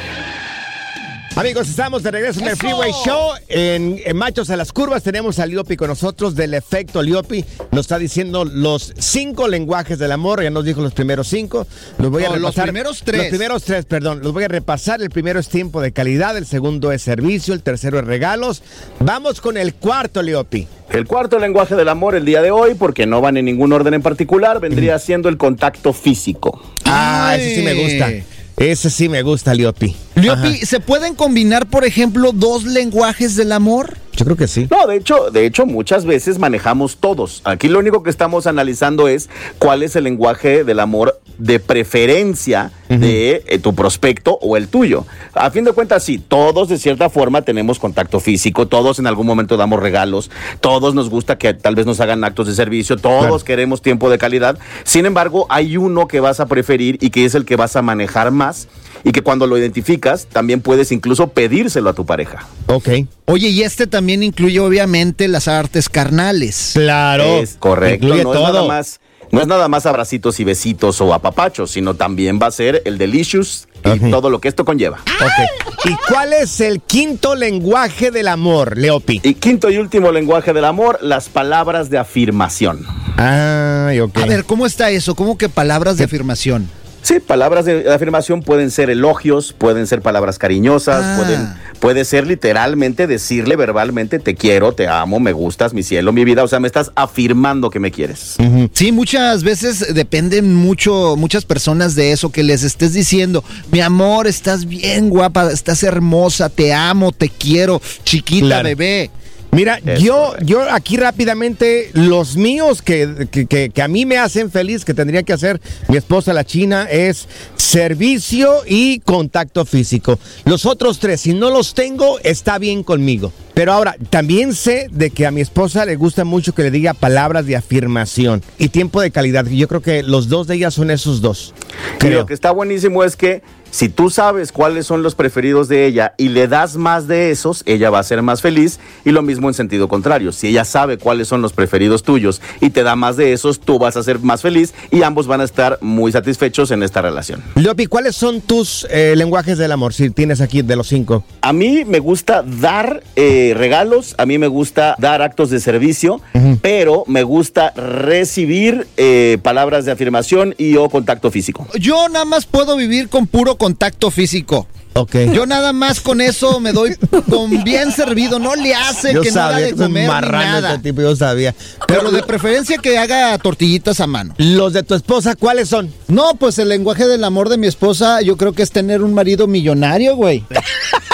Amigos, 1.34 1.66
estamos 1.70 2.02
de 2.02 2.10
regreso 2.10 2.40
en 2.40 2.48
el 2.48 2.56
Freeway 2.56 2.92
Show. 3.06 3.30
En, 3.48 3.98
en 4.04 4.16
Machos 4.18 4.50
a 4.50 4.56
las 4.56 4.70
Curvas 4.70 5.02
tenemos 5.02 5.38
a 5.38 5.46
Liopi 5.46 5.76
con 5.78 5.88
nosotros 5.88 6.34
del 6.34 6.52
efecto 6.52 7.02
Liopi. 7.02 7.42
Nos 7.70 7.80
está 7.86 7.98
diciendo 7.98 8.44
los 8.44 8.92
cinco 8.98 9.48
lenguajes 9.48 9.98
del 9.98 10.12
amor. 10.12 10.42
Ya 10.42 10.50
nos 10.50 10.66
dijo 10.66 10.82
los 10.82 10.92
primeros 10.92 11.28
cinco. 11.28 11.66
Los 11.98 12.10
voy 12.10 12.24
a 12.24 12.28
No, 12.28 12.32
los 12.36 12.42
repasar. 12.50 12.64
primeros 12.64 13.02
tres. 13.02 13.18
Los 13.22 13.26
primeros 13.28 13.62
tres, 13.64 13.86
perdón. 13.86 14.20
Los 14.22 14.32
voy 14.34 14.44
a 14.44 14.48
repasar. 14.48 15.00
El 15.00 15.08
primero 15.08 15.40
es 15.40 15.48
tiempo 15.48 15.80
de 15.80 15.92
calidad. 15.92 16.36
El 16.36 16.44
segundo 16.44 16.92
es 16.92 17.00
servicio. 17.00 17.54
El 17.54 17.62
tercero 17.62 17.98
es 17.98 18.04
regalos. 18.04 18.62
Vamos 19.00 19.40
con 19.40 19.56
el 19.56 19.74
cuarto, 19.74 20.22
Liopi. 20.22 20.68
El 20.90 21.06
cuarto 21.06 21.38
lenguaje 21.38 21.74
del 21.74 21.88
amor 21.88 22.14
el 22.14 22.26
día 22.26 22.42
de 22.42 22.50
hoy, 22.50 22.74
porque 22.74 23.06
no 23.06 23.22
van 23.22 23.38
en 23.38 23.46
ningún 23.46 23.72
orden 23.72 23.94
en 23.94 24.02
particular, 24.02 24.60
vendría 24.60 24.98
siendo 24.98 25.30
el 25.30 25.38
contacto 25.38 25.94
físico. 25.94 26.62
Ah, 26.84 27.30
Ay. 27.30 27.40
ese 27.40 27.54
sí 27.54 27.62
me 27.62 27.72
gusta. 27.72 28.10
Ese 28.56 28.90
sí 28.90 29.08
me 29.08 29.22
gusta, 29.22 29.54
Liopi. 29.54 29.96
Leopi, 30.14 30.56
Ajá. 30.56 30.66
¿se 30.66 30.80
pueden 30.80 31.14
combinar, 31.14 31.68
por 31.68 31.84
ejemplo, 31.84 32.32
dos 32.32 32.64
lenguajes 32.64 33.36
del 33.36 33.52
amor? 33.52 33.96
Yo 34.14 34.24
creo 34.26 34.36
que 34.36 34.46
sí. 34.46 34.68
No, 34.70 34.86
de 34.86 34.96
hecho, 34.96 35.30
de 35.30 35.46
hecho, 35.46 35.64
muchas 35.66 36.04
veces 36.04 36.38
manejamos 36.38 36.98
todos. 36.98 37.40
Aquí 37.44 37.68
lo 37.68 37.78
único 37.78 38.02
que 38.02 38.10
estamos 38.10 38.46
analizando 38.46 39.08
es 39.08 39.30
cuál 39.58 39.82
es 39.82 39.96
el 39.96 40.04
lenguaje 40.04 40.64
del 40.64 40.80
amor 40.80 41.18
de 41.38 41.58
preferencia 41.58 42.70
de 42.88 43.42
eh, 43.46 43.58
tu 43.58 43.74
prospecto 43.74 44.38
o 44.42 44.56
el 44.58 44.68
tuyo. 44.68 45.06
A 45.32 45.50
fin 45.50 45.64
de 45.64 45.72
cuentas, 45.72 46.04
sí, 46.04 46.18
todos 46.18 46.68
de 46.68 46.78
cierta 46.78 47.08
forma 47.08 47.40
tenemos 47.40 47.78
contacto 47.78 48.20
físico, 48.20 48.68
todos 48.68 48.98
en 48.98 49.06
algún 49.06 49.26
momento 49.26 49.56
damos 49.56 49.80
regalos, 49.80 50.30
todos 50.60 50.94
nos 50.94 51.08
gusta 51.08 51.38
que 51.38 51.54
tal 51.54 51.74
vez 51.74 51.86
nos 51.86 52.00
hagan 52.00 52.22
actos 52.22 52.46
de 52.48 52.54
servicio, 52.54 52.96
todos 52.98 53.20
Claro. 53.22 53.38
queremos 53.38 53.80
tiempo 53.80 54.10
de 54.10 54.18
calidad. 54.18 54.58
Sin 54.84 55.06
embargo, 55.06 55.46
hay 55.48 55.78
uno 55.78 56.06
que 56.06 56.20
vas 56.20 56.38
a 56.40 56.46
preferir 56.46 56.98
y 57.00 57.08
que 57.10 57.24
es 57.24 57.34
el 57.34 57.46
que 57.46 57.56
vas 57.56 57.76
a 57.76 57.82
manejar 57.82 58.30
más 58.30 58.68
y 59.04 59.12
que 59.12 59.22
cuando 59.22 59.46
lo 59.46 59.58
identificas 59.58 60.26
también 60.26 60.60
puedes 60.60 60.92
incluso 60.92 61.28
pedírselo 61.28 61.90
a 61.90 61.94
tu 61.94 62.06
pareja. 62.06 62.46
Ok. 62.66 62.88
Oye, 63.26 63.48
y 63.48 63.62
este 63.62 63.86
también 63.86 64.22
incluye 64.22 64.60
obviamente 64.60 65.28
las 65.28 65.48
artes 65.48 65.88
carnales. 65.88 66.72
Claro. 66.74 67.24
Es 67.38 67.56
correcto. 67.58 68.06
Incluye 68.06 68.24
no 68.24 68.34
es 68.34 68.40
nada 68.40 68.58
todo. 68.60 68.68
más. 68.68 69.00
No 69.30 69.40
es 69.40 69.46
nada 69.46 69.66
más 69.66 69.86
abracitos 69.86 70.40
y 70.40 70.44
besitos 70.44 71.00
o 71.00 71.14
apapachos, 71.14 71.70
sino 71.70 71.94
también 71.94 72.38
va 72.40 72.48
a 72.48 72.50
ser 72.50 72.82
el 72.84 72.98
delicious 72.98 73.66
y 73.82 73.88
Ajá. 73.88 74.10
todo 74.10 74.28
lo 74.28 74.42
que 74.42 74.48
esto 74.48 74.66
conlleva. 74.66 74.98
Ok. 74.98 75.86
¿Y 75.86 75.96
cuál 76.12 76.34
es 76.34 76.60
el 76.60 76.82
quinto 76.82 77.34
lenguaje 77.34 78.10
del 78.10 78.28
amor, 78.28 78.76
Leopi? 78.76 79.22
Y 79.24 79.32
quinto 79.34 79.70
y 79.70 79.78
último 79.78 80.12
lenguaje 80.12 80.52
del 80.52 80.66
amor, 80.66 80.98
las 81.00 81.30
palabras 81.30 81.88
de 81.88 81.96
afirmación. 81.96 82.86
Ay, 83.16 84.00
ok. 84.00 84.18
A 84.18 84.26
ver, 84.26 84.44
¿cómo 84.44 84.66
está 84.66 84.90
eso? 84.90 85.14
¿Cómo 85.14 85.38
que 85.38 85.48
palabras 85.48 85.96
de 85.96 86.04
afirmación? 86.04 86.68
Sí, 87.02 87.18
palabras 87.18 87.64
de, 87.64 87.92
afirmación 87.92 88.42
pueden 88.42 88.70
ser 88.70 88.88
elogios, 88.88 89.52
pueden 89.52 89.88
ser 89.88 90.02
palabras 90.02 90.38
cariñosas, 90.38 91.02
Ah. 91.04 91.16
pueden, 91.16 91.48
puede 91.80 92.04
ser 92.04 92.26
literalmente 92.28 93.08
decirle 93.08 93.56
verbalmente 93.56 94.20
te 94.20 94.36
quiero, 94.36 94.72
te 94.72 94.86
amo, 94.86 95.18
me 95.18 95.32
gustas, 95.32 95.74
mi 95.74 95.82
cielo, 95.82 96.12
mi 96.12 96.24
vida. 96.24 96.44
O 96.44 96.48
sea, 96.48 96.60
me 96.60 96.68
estás 96.68 96.92
afirmando 96.94 97.70
que 97.70 97.80
me 97.80 97.90
quieres. 97.90 98.36
Sí, 98.72 98.92
muchas 98.92 99.42
veces 99.42 99.92
dependen 99.94 100.54
mucho, 100.54 101.16
muchas 101.16 101.44
personas 101.44 101.96
de 101.96 102.12
eso, 102.12 102.30
que 102.30 102.44
les 102.44 102.62
estés 102.62 102.92
diciendo, 102.92 103.42
mi 103.72 103.80
amor, 103.80 104.28
estás 104.28 104.66
bien 104.66 105.08
guapa, 105.10 105.50
estás 105.50 105.82
hermosa, 105.82 106.48
te 106.50 106.72
amo, 106.72 107.10
te 107.10 107.28
quiero, 107.28 107.82
chiquita, 108.04 108.46
Claro. 108.46 108.64
bebé. 108.68 109.10
Mira, 109.54 109.78
Es 109.84 110.00
yo, 110.00 110.28
correcto. 110.28 110.46
yo 110.46 110.62
aquí 110.72 110.96
rápidamente, 110.96 111.90
los 111.92 112.36
míos 112.36 112.80
que, 112.80 113.28
que, 113.30 113.44
que- 113.46 113.68
que 113.68 113.82
a 113.82 113.88
mí 113.88 114.06
me 114.06 114.16
hacen 114.16 114.50
feliz, 114.50 114.82
que 114.84 114.94
tendría 114.94 115.22
que 115.24 115.34
hacer 115.34 115.60
mi 115.88 115.98
esposa 115.98 116.32
la 116.32 116.44
china, 116.44 116.86
es 116.90 117.28
servicio 117.54 118.62
y 118.66 119.00
contacto 119.00 119.64
físico. 119.66 120.18
Los 120.46 120.64
otros 120.64 120.98
tres, 121.00 121.20
si 121.20 121.34
no 121.34 121.50
los 121.50 121.74
tengo, 121.74 122.18
está 122.20 122.58
bien 122.58 122.82
conmigo. 122.82 123.30
Pero 123.52 123.72
ahora, 123.74 123.94
también 124.08 124.54
sé 124.54 124.88
de 124.90 125.10
que 125.10 125.26
a 125.26 125.30
mi 125.30 125.42
esposa 125.42 125.84
le 125.84 125.96
gusta 125.96 126.24
mucho 126.24 126.54
que 126.54 126.62
le 126.62 126.70
diga 126.70 126.94
palabras 126.94 127.44
de 127.44 127.54
afirmación 127.56 128.42
y 128.58 128.68
tiempo 128.70 129.02
de 129.02 129.10
calidad. 129.10 129.44
Y 129.46 129.58
Yo 129.58 129.68
creo 129.68 129.82
que 129.82 130.02
los 130.02 130.28
dos 130.30 130.46
de 130.46 130.54
ellas 130.54 130.72
son 130.72 130.90
esos 130.90 131.20
dos. 131.20 131.52
Y 131.96 131.98
Creo. 131.98 132.20
lo 132.20 132.26
que 132.26 132.32
está 132.34 132.50
buenísimo 132.52 133.04
es 133.04 133.16
que 133.16 133.42
si 133.72 133.88
tú 133.88 134.10
sabes 134.10 134.52
cuáles 134.52 134.86
son 134.86 135.02
los 135.02 135.14
preferidos 135.14 135.66
de 135.66 135.86
ella 135.86 136.12
y 136.18 136.28
le 136.28 136.46
das 136.46 136.76
más 136.76 137.08
de 137.08 137.30
esos, 137.30 137.62
ella 137.64 137.88
va 137.88 138.00
a 138.00 138.02
ser 138.02 138.20
más 138.20 138.42
feliz. 138.42 138.78
Y 139.02 139.12
lo 139.12 139.22
mismo 139.22 139.48
en 139.48 139.54
sentido 139.54 139.88
contrario. 139.88 140.30
Si 140.30 140.48
ella 140.48 140.66
sabe 140.66 140.98
cuáles 140.98 141.26
son 141.26 141.40
los 141.40 141.54
preferidos 141.54 142.02
tuyos 142.02 142.42
y 142.60 142.68
te 142.68 142.82
da 142.82 142.96
más 142.96 143.16
de 143.16 143.32
esos, 143.32 143.60
tú 143.60 143.78
vas 143.78 143.96
a 143.96 144.02
ser 144.02 144.18
más 144.18 144.42
feliz 144.42 144.74
y 144.90 145.02
ambos 145.02 145.26
van 145.26 145.40
a 145.40 145.44
estar 145.44 145.78
muy 145.80 146.12
satisfechos 146.12 146.70
en 146.70 146.82
esta 146.82 147.00
relación. 147.00 147.42
Leopi, 147.54 147.86
¿cuáles 147.86 148.14
son 148.14 148.42
tus 148.42 148.86
eh, 148.90 149.14
lenguajes 149.16 149.56
del 149.56 149.72
amor? 149.72 149.94
Si 149.94 150.10
tienes 150.10 150.42
aquí 150.42 150.60
de 150.60 150.76
los 150.76 150.88
cinco. 150.88 151.24
A 151.40 151.54
mí 151.54 151.86
me 151.86 151.98
gusta 151.98 152.42
dar 152.42 153.02
eh, 153.16 153.54
regalos, 153.56 154.14
a 154.18 154.26
mí 154.26 154.36
me 154.36 154.48
gusta 154.48 154.96
dar 154.98 155.22
actos 155.22 155.48
de 155.48 155.60
servicio, 155.60 156.20
pero 156.60 157.04
me 157.06 157.22
gusta 157.22 157.70
recibir 157.70 158.86
eh, 158.98 159.38
palabras 159.42 159.86
de 159.86 159.92
afirmación 159.92 160.54
y 160.58 160.76
o 160.76 160.90
contacto 160.90 161.30
físico. 161.30 161.66
Yo 161.80 162.10
nada 162.10 162.26
más 162.26 162.44
puedo 162.44 162.76
vivir 162.76 163.08
con 163.08 163.26
puro 163.26 163.56
contacto 163.62 164.10
físico. 164.10 164.66
Ok. 164.94 165.14
Yo 165.32 165.46
nada 165.46 165.72
más 165.72 166.00
con 166.00 166.20
eso 166.20 166.58
me 166.58 166.72
doy 166.72 166.96
con 167.30 167.62
bien 167.62 167.92
servido, 167.92 168.40
no 168.40 168.56
le 168.56 168.74
hace 168.74 169.14
Yo 169.14 169.22
que 169.22 169.30
nada 169.30 169.52
sabía 169.52 169.66
de 169.66 169.72
que 169.72 169.76
es 169.76 169.86
comer 169.86 170.10
ni 170.24 170.30
nada. 170.30 170.70
este 170.74 170.90
tipo, 170.90 171.00
yo 171.00 171.14
sabía. 171.14 171.54
Pero 171.86 172.10
de 172.10 172.24
preferencia 172.24 172.76
que 172.78 172.98
haga 172.98 173.38
tortillitas 173.38 174.00
a 174.00 174.08
mano. 174.08 174.34
Los 174.36 174.72
de 174.72 174.82
tu 174.82 174.96
esposa, 174.96 175.36
¿cuáles 175.36 175.68
son? 175.68 175.94
No, 176.08 176.34
pues 176.34 176.58
el 176.58 176.70
lenguaje 176.70 177.06
del 177.06 177.22
amor 177.22 177.50
de 177.50 177.56
mi 177.56 177.68
esposa 177.68 178.20
yo 178.20 178.36
creo 178.36 178.52
que 178.52 178.64
es 178.64 178.72
tener 178.72 179.00
un 179.00 179.14
marido 179.14 179.46
millonario, 179.46 180.16
güey. 180.16 180.44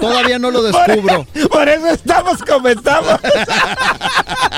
Todavía 0.00 0.38
no 0.38 0.50
lo 0.50 0.62
descubro. 0.62 1.26
Por 1.50 1.68
eso 1.68 1.88
estamos 1.88 2.42
como 2.42 2.68
estamos. 2.68 3.20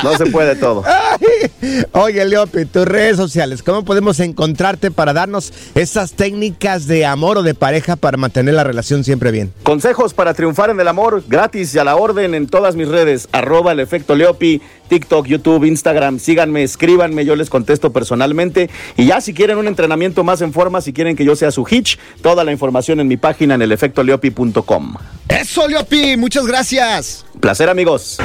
No 0.02 0.16
se 0.16 0.26
puede 0.26 0.56
todo. 0.56 0.84
Ay. 0.86 1.84
Oye, 1.92 2.24
Leopi, 2.24 2.64
tus 2.64 2.86
redes 2.86 3.16
sociales, 3.16 3.62
¿cómo 3.62 3.84
podemos 3.84 4.20
encontrarte 4.20 4.90
para 4.90 5.12
darnos 5.12 5.52
esas 5.74 6.12
técnicas 6.12 6.86
de 6.86 7.06
amor 7.06 7.38
o 7.38 7.42
de 7.42 7.54
pareja 7.54 7.96
para 7.96 8.16
mantener 8.16 8.54
la 8.54 8.64
relación 8.64 9.04
siempre 9.04 9.30
bien? 9.30 9.52
Consejos 9.62 10.14
para 10.14 10.34
triunfar 10.34 10.70
en 10.70 10.80
el 10.80 10.88
amor, 10.88 11.22
gratis 11.26 11.74
y 11.74 11.78
a 11.78 11.84
la 11.84 11.96
orden 11.96 12.34
en 12.34 12.46
todas 12.46 12.76
mis 12.76 12.88
redes, 12.88 13.28
arroba 13.32 13.72
el 13.72 13.80
efecto 13.80 14.14
Leopi, 14.14 14.60
TikTok, 14.88 15.26
YouTube, 15.26 15.64
Instagram, 15.64 16.18
síganme, 16.18 16.62
escríbanme, 16.62 17.24
yo 17.24 17.36
les 17.36 17.50
contesto 17.50 17.92
personalmente. 17.92 18.70
Y 18.96 19.06
ya 19.06 19.20
si 19.20 19.34
quieren 19.34 19.58
un 19.58 19.68
entrenamiento 19.68 20.24
más 20.24 20.40
en 20.40 20.52
forma, 20.52 20.80
si 20.80 20.92
quieren 20.92 21.16
que 21.16 21.24
yo 21.24 21.36
sea 21.36 21.50
su 21.50 21.66
hitch, 21.68 21.98
toda 22.22 22.44
la 22.44 22.52
información 22.52 23.00
en 23.00 23.08
mi 23.08 23.16
página 23.16 23.54
en 23.54 23.62
elefectoleopi.com. 23.62 24.94
Eso, 25.28 25.68
Leopi, 25.68 26.16
muchas 26.16 26.46
gracias. 26.46 27.24
Placer 27.40 27.68
amigos. 27.68 28.18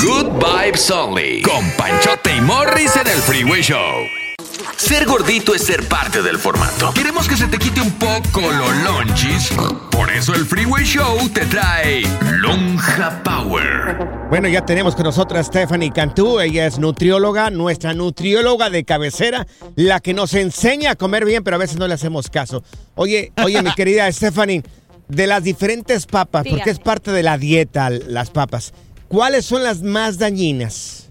Good 0.00 0.42
Vibes 0.42 0.90
Only. 0.90 1.42
Con 1.42 1.70
Panchote 1.76 2.36
y 2.36 2.40
Morris 2.40 2.96
en 2.96 3.06
el 3.06 3.18
Freeway 3.18 3.62
Show. 3.62 4.23
Ser 4.76 5.06
gordito 5.06 5.54
es 5.54 5.62
ser 5.62 5.86
parte 5.88 6.22
del 6.22 6.38
formato. 6.38 6.92
Queremos 6.94 7.28
que 7.28 7.36
se 7.36 7.46
te 7.46 7.58
quite 7.58 7.80
un 7.80 7.92
poco 7.92 8.40
los 8.40 8.76
lonchis. 8.82 9.50
Por 9.90 10.10
eso 10.10 10.34
el 10.34 10.44
Freeway 10.44 10.84
Show 10.84 11.28
te 11.30 11.46
trae 11.46 12.02
Lonja 12.38 13.22
Power. 13.22 14.26
Bueno, 14.28 14.48
ya 14.48 14.66
tenemos 14.66 14.94
con 14.94 15.04
nosotros 15.04 15.38
a 15.40 15.44
Stephanie 15.44 15.92
Cantú. 15.92 16.40
Ella 16.40 16.66
es 16.66 16.78
nutrióloga, 16.78 17.50
nuestra 17.50 17.94
nutrióloga 17.94 18.68
de 18.68 18.84
cabecera, 18.84 19.46
la 19.76 20.00
que 20.00 20.12
nos 20.12 20.34
enseña 20.34 20.92
a 20.92 20.96
comer 20.96 21.24
bien, 21.24 21.44
pero 21.44 21.56
a 21.56 21.60
veces 21.60 21.78
no 21.78 21.86
le 21.86 21.94
hacemos 21.94 22.28
caso. 22.28 22.62
Oye, 22.94 23.32
oye, 23.42 23.62
mi 23.62 23.72
querida 23.76 24.10
Stephanie, 24.10 24.62
de 25.08 25.26
las 25.26 25.44
diferentes 25.44 26.06
papas, 26.06 26.46
porque 26.48 26.70
es 26.70 26.78
parte 26.78 27.12
de 27.12 27.22
la 27.22 27.38
dieta 27.38 27.90
las 27.90 28.30
papas, 28.30 28.74
¿cuáles 29.08 29.44
son 29.44 29.62
las 29.62 29.82
más 29.82 30.18
dañinas? 30.18 31.03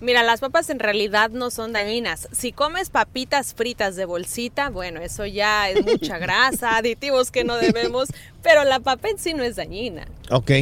Mira, 0.00 0.22
las 0.22 0.40
papas 0.40 0.70
en 0.70 0.78
realidad 0.78 1.30
no 1.30 1.50
son 1.50 1.72
dañinas. 1.72 2.28
Si 2.30 2.52
comes 2.52 2.88
papitas 2.88 3.52
fritas 3.54 3.96
de 3.96 4.04
bolsita, 4.04 4.70
bueno, 4.70 5.00
eso 5.00 5.26
ya 5.26 5.68
es 5.68 5.84
mucha 5.86 6.18
grasa, 6.18 6.76
aditivos 6.76 7.30
que 7.30 7.44
no 7.44 7.56
debemos, 7.56 8.08
pero 8.42 8.64
la 8.64 8.80
papa 8.80 9.08
en 9.08 9.18
sí 9.18 9.34
no 9.34 9.42
es 9.42 9.56
dañina. 9.56 10.06
Ok. 10.30 10.52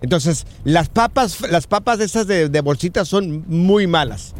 Entonces, 0.00 0.46
las 0.64 0.88
papas, 0.88 1.40
las 1.50 1.66
papas 1.66 1.98
de 1.98 2.04
esas 2.04 2.26
de, 2.26 2.48
de 2.48 2.60
bolsita 2.60 3.04
son 3.04 3.44
muy 3.48 3.86
malas. 3.86 4.34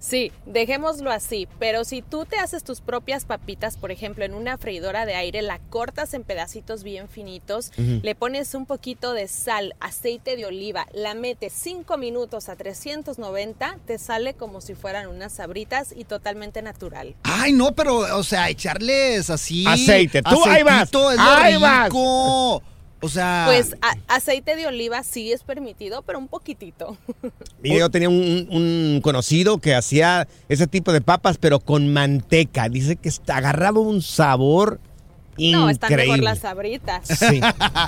Sí, 0.00 0.32
dejémoslo 0.46 1.10
así, 1.10 1.46
pero 1.58 1.84
si 1.84 2.00
tú 2.00 2.24
te 2.24 2.36
haces 2.36 2.64
tus 2.64 2.80
propias 2.80 3.26
papitas, 3.26 3.76
por 3.76 3.92
ejemplo, 3.92 4.24
en 4.24 4.32
una 4.32 4.56
freidora 4.56 5.04
de 5.04 5.14
aire, 5.14 5.42
la 5.42 5.58
cortas 5.58 6.14
en 6.14 6.24
pedacitos 6.24 6.82
bien 6.82 7.08
finitos, 7.08 7.70
le 7.76 8.14
pones 8.14 8.54
un 8.54 8.64
poquito 8.64 9.12
de 9.12 9.28
sal, 9.28 9.74
aceite 9.78 10.36
de 10.36 10.46
oliva, 10.46 10.86
la 10.94 11.12
metes 11.12 11.52
5 11.54 11.98
minutos 11.98 12.48
a 12.48 12.56
390, 12.56 13.78
te 13.86 13.98
sale 13.98 14.32
como 14.32 14.62
si 14.62 14.74
fueran 14.74 15.06
unas 15.06 15.34
sabritas 15.34 15.92
y 15.94 16.04
totalmente 16.04 16.62
natural. 16.62 17.14
Ay, 17.24 17.52
no, 17.52 17.74
pero, 17.74 17.98
o 18.16 18.22
sea, 18.22 18.48
echarles 18.48 19.28
así. 19.28 19.66
Aceite. 19.66 20.22
Tú, 20.22 20.42
ahí 20.46 20.62
vas. 20.62 20.74
aceitito 20.74 21.10
Es 21.10 21.16
lo 21.18 21.22
Ahí 21.22 21.56
vas. 21.58 21.90
O 23.02 23.08
sea. 23.08 23.44
Pues 23.46 23.74
a- 23.80 24.14
aceite 24.14 24.56
de 24.56 24.66
oliva 24.66 25.02
sí 25.02 25.32
es 25.32 25.42
permitido, 25.42 26.02
pero 26.02 26.18
un 26.18 26.28
poquitito. 26.28 26.96
Mira, 27.62 27.78
yo 27.78 27.90
tenía 27.90 28.08
un, 28.08 28.46
un 28.50 29.00
conocido 29.02 29.58
que 29.58 29.74
hacía 29.74 30.28
ese 30.48 30.66
tipo 30.66 30.92
de 30.92 31.00
papas, 31.00 31.38
pero 31.38 31.60
con 31.60 31.92
manteca. 31.92 32.68
Dice 32.68 32.96
que 32.96 33.08
está- 33.08 33.38
agarraba 33.38 33.80
un 33.80 34.02
sabor 34.02 34.80
No, 35.38 35.70
están 35.70 35.88
mejor 35.90 36.04
increíble. 36.04 36.24
las 36.24 36.38
sabritas. 36.40 37.08
Sí. 37.18 37.40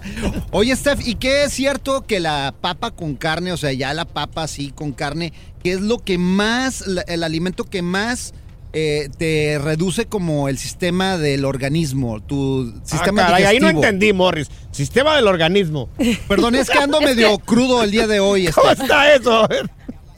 Oye, 0.50 0.74
Steph, 0.74 1.06
¿y 1.06 1.16
qué 1.16 1.44
es 1.44 1.52
cierto 1.52 2.02
que 2.06 2.18
la 2.20 2.54
papa 2.60 2.90
con 2.90 3.14
carne, 3.14 3.52
o 3.52 3.56
sea, 3.56 3.72
ya 3.72 3.92
la 3.94 4.04
papa 4.06 4.44
así 4.44 4.70
con 4.70 4.92
carne, 4.92 5.32
qué 5.62 5.72
es 5.72 5.80
lo 5.82 5.98
que 5.98 6.16
más, 6.18 6.84
el 7.06 7.22
alimento 7.22 7.64
que 7.64 7.82
más 7.82 8.32
eh, 8.72 9.08
te 9.18 9.58
reduce 9.62 10.06
como 10.06 10.48
el 10.48 10.56
sistema 10.58 11.18
del 11.18 11.44
organismo, 11.44 12.20
tu 12.22 12.72
sistema 12.84 13.22
Ah, 13.22 13.26
caray, 13.26 13.44
ahí 13.44 13.58
no 13.60 13.66
digestivo? 13.68 13.84
entendí, 13.84 14.12
Morris. 14.12 14.48
Sistema 14.70 15.14
del 15.16 15.26
organismo. 15.26 15.88
Perdón, 16.28 16.54
es 16.54 16.70
que 16.70 16.78
ando 16.78 17.00
medio 17.02 17.38
crudo 17.38 17.82
el 17.82 17.90
día 17.90 18.06
de 18.06 18.20
hoy. 18.20 18.46
¿Cómo 18.48 18.70
Steph. 18.70 18.82
está 18.82 19.14
eso? 19.14 19.46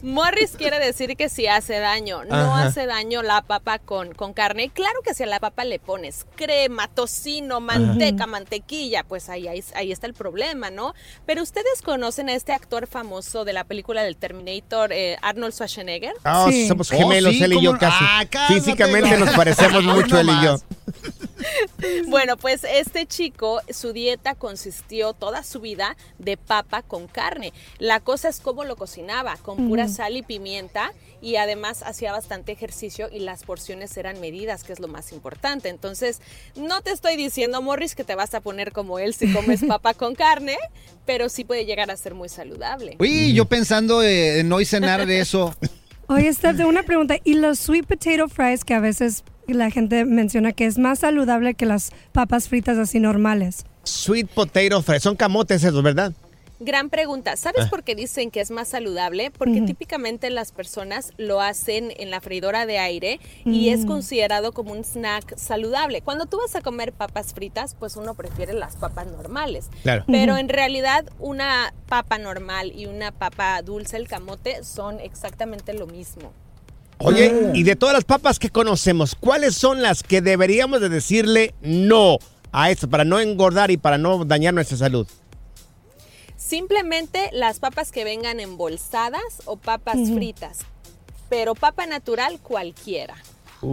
Morris 0.04 0.52
quiere 0.56 0.78
decir 0.78 1.16
que 1.16 1.30
sí 1.30 1.46
hace 1.46 1.78
daño. 1.78 2.24
No 2.24 2.34
Ajá. 2.34 2.66
hace 2.66 2.86
daño 2.86 3.22
la 3.22 3.40
papa 3.40 3.78
con, 3.78 4.12
con 4.12 4.34
carne. 4.34 4.68
Claro 4.68 5.00
que 5.02 5.14
si 5.14 5.22
a 5.22 5.26
la 5.26 5.40
papa 5.40 5.64
le 5.64 5.78
pones 5.78 6.26
crema, 6.36 6.88
tocino, 6.88 7.60
manteca, 7.60 8.26
mantequilla, 8.26 9.02
pues 9.02 9.30
ahí, 9.30 9.48
ahí, 9.48 9.64
ahí 9.74 9.92
está 9.92 10.06
el 10.06 10.12
problema, 10.12 10.70
¿no? 10.70 10.94
Pero 11.24 11.42
ustedes 11.42 11.80
conocen 11.82 12.28
a 12.28 12.34
este 12.34 12.52
actor 12.52 12.86
famoso 12.86 13.46
de 13.46 13.54
la 13.54 13.64
película 13.64 14.02
del 14.02 14.16
Terminator, 14.16 14.92
eh, 14.92 15.16
Arnold 15.22 15.54
Schwarzenegger. 15.54 16.12
Ah, 16.22 16.50
somos 16.68 16.90
gemelos, 16.90 17.40
él 17.40 17.54
y 17.54 17.62
yo 17.62 17.78
casi. 17.78 18.04
Físicamente 18.48 19.16
nos 19.16 19.30
parecemos 19.30 19.82
mucho 19.84 20.18
él 20.18 20.28
y 20.28 20.44
yo. 20.44 20.56
Bueno, 22.08 22.36
pues 22.36 22.64
este 22.64 23.06
chico, 23.06 23.60
su 23.70 23.92
dieta 23.92 24.34
consistió 24.34 25.12
toda 25.12 25.42
su 25.42 25.60
vida 25.60 25.96
de 26.18 26.36
papa 26.36 26.82
con 26.82 27.06
carne. 27.06 27.52
La 27.78 28.00
cosa 28.00 28.28
es 28.28 28.40
cómo 28.40 28.64
lo 28.64 28.76
cocinaba, 28.76 29.36
con 29.38 29.68
pura 29.68 29.88
sal 29.88 30.16
y 30.16 30.22
pimienta 30.22 30.92
y 31.20 31.36
además 31.36 31.82
hacía 31.82 32.12
bastante 32.12 32.52
ejercicio 32.52 33.08
y 33.10 33.20
las 33.20 33.44
porciones 33.44 33.96
eran 33.96 34.20
medidas, 34.20 34.62
que 34.62 34.74
es 34.74 34.80
lo 34.80 34.88
más 34.88 35.10
importante. 35.12 35.70
Entonces, 35.70 36.20
no 36.54 36.82
te 36.82 36.90
estoy 36.90 37.16
diciendo, 37.16 37.62
Morris, 37.62 37.94
que 37.94 38.04
te 38.04 38.14
vas 38.14 38.34
a 38.34 38.40
poner 38.40 38.72
como 38.72 38.98
él 38.98 39.14
si 39.14 39.32
comes 39.32 39.64
papa 39.68 39.94
con 39.94 40.14
carne, 40.14 40.58
pero 41.06 41.30
sí 41.30 41.44
puede 41.44 41.64
llegar 41.64 41.90
a 41.90 41.96
ser 41.96 42.14
muy 42.14 42.28
saludable. 42.28 42.96
Uy, 42.98 43.32
yo 43.32 43.46
pensando 43.46 44.02
eh, 44.02 44.40
en 44.40 44.52
hoy 44.52 44.66
cenar 44.66 45.06
de 45.06 45.20
eso. 45.20 45.54
Oye, 46.08 46.30
Steph, 46.32 46.58
tengo 46.58 46.68
una 46.68 46.82
pregunta. 46.82 47.16
¿Y 47.24 47.34
los 47.34 47.58
sweet 47.58 47.86
potato 47.86 48.28
fries 48.28 48.62
que 48.62 48.74
a 48.74 48.80
veces 48.80 49.24
la 49.52 49.70
gente 49.70 50.04
menciona 50.06 50.52
que 50.52 50.64
es 50.64 50.78
más 50.78 51.00
saludable 51.00 51.52
que 51.54 51.66
las 51.66 51.90
papas 52.12 52.48
fritas 52.48 52.78
así 52.78 53.00
normales? 53.00 53.66
Sweet 53.82 54.28
potato 54.28 54.80
fries. 54.82 55.02
Son 55.02 55.16
camotes 55.16 55.62
esos, 55.62 55.82
¿verdad? 55.82 56.12
Gran 56.60 56.88
pregunta. 56.88 57.36
¿Sabes 57.36 57.66
Ah. 57.66 57.68
por 57.68 57.82
qué 57.82 57.94
dicen 57.94 58.30
que 58.30 58.40
es 58.40 58.50
más 58.50 58.68
saludable? 58.68 59.30
Porque 59.36 59.60
típicamente 59.60 60.30
las 60.30 60.52
personas 60.52 61.12
lo 61.18 61.42
hacen 61.42 61.92
en 61.98 62.10
la 62.10 62.20
freidora 62.22 62.64
de 62.64 62.78
aire 62.78 63.20
y 63.44 63.68
es 63.70 63.84
Mm. 63.84 63.88
considerado 63.88 64.52
como 64.52 64.72
un 64.72 64.84
snack 64.84 65.36
saludable. 65.36 66.00
Cuando 66.00 66.24
tú 66.26 66.38
vas 66.38 66.54
a 66.54 66.62
comer 66.62 66.92
papas 66.92 67.34
fritas, 67.34 67.74
pues 67.78 67.96
uno 67.96 68.14
prefiere 68.14 68.54
las 68.54 68.76
papas 68.76 69.08
normales. 69.08 69.68
Claro. 69.82 70.04
Pero 70.06 70.38
en 70.38 70.48
realidad 70.48 71.04
una 71.18 71.74
papa 71.88 72.16
normal 72.18 72.72
y 72.74 72.86
una 72.86 73.10
papa 73.10 73.60
dulce, 73.60 73.96
el 73.98 74.08
camote, 74.08 74.62
son 74.64 75.00
exactamente 75.00 75.74
lo 75.74 75.86
mismo. 75.88 76.32
Oye, 77.04 77.50
y 77.52 77.64
de 77.64 77.76
todas 77.76 77.94
las 77.94 78.04
papas 78.04 78.38
que 78.38 78.48
conocemos, 78.48 79.14
¿cuáles 79.14 79.54
son 79.54 79.82
las 79.82 80.02
que 80.02 80.22
deberíamos 80.22 80.80
de 80.80 80.88
decirle 80.88 81.54
no 81.60 82.18
a 82.50 82.70
esto 82.70 82.88
para 82.88 83.04
no 83.04 83.20
engordar 83.20 83.70
y 83.70 83.76
para 83.76 83.98
no 83.98 84.24
dañar 84.24 84.54
nuestra 84.54 84.78
salud? 84.78 85.06
Simplemente 86.36 87.28
las 87.32 87.58
papas 87.58 87.92
que 87.92 88.04
vengan 88.04 88.40
embolsadas 88.40 89.42
o 89.44 89.56
papas 89.56 89.98
fritas. 90.14 90.60
Pero 91.28 91.54
papa 91.54 91.86
natural 91.86 92.40
cualquiera. 92.40 93.16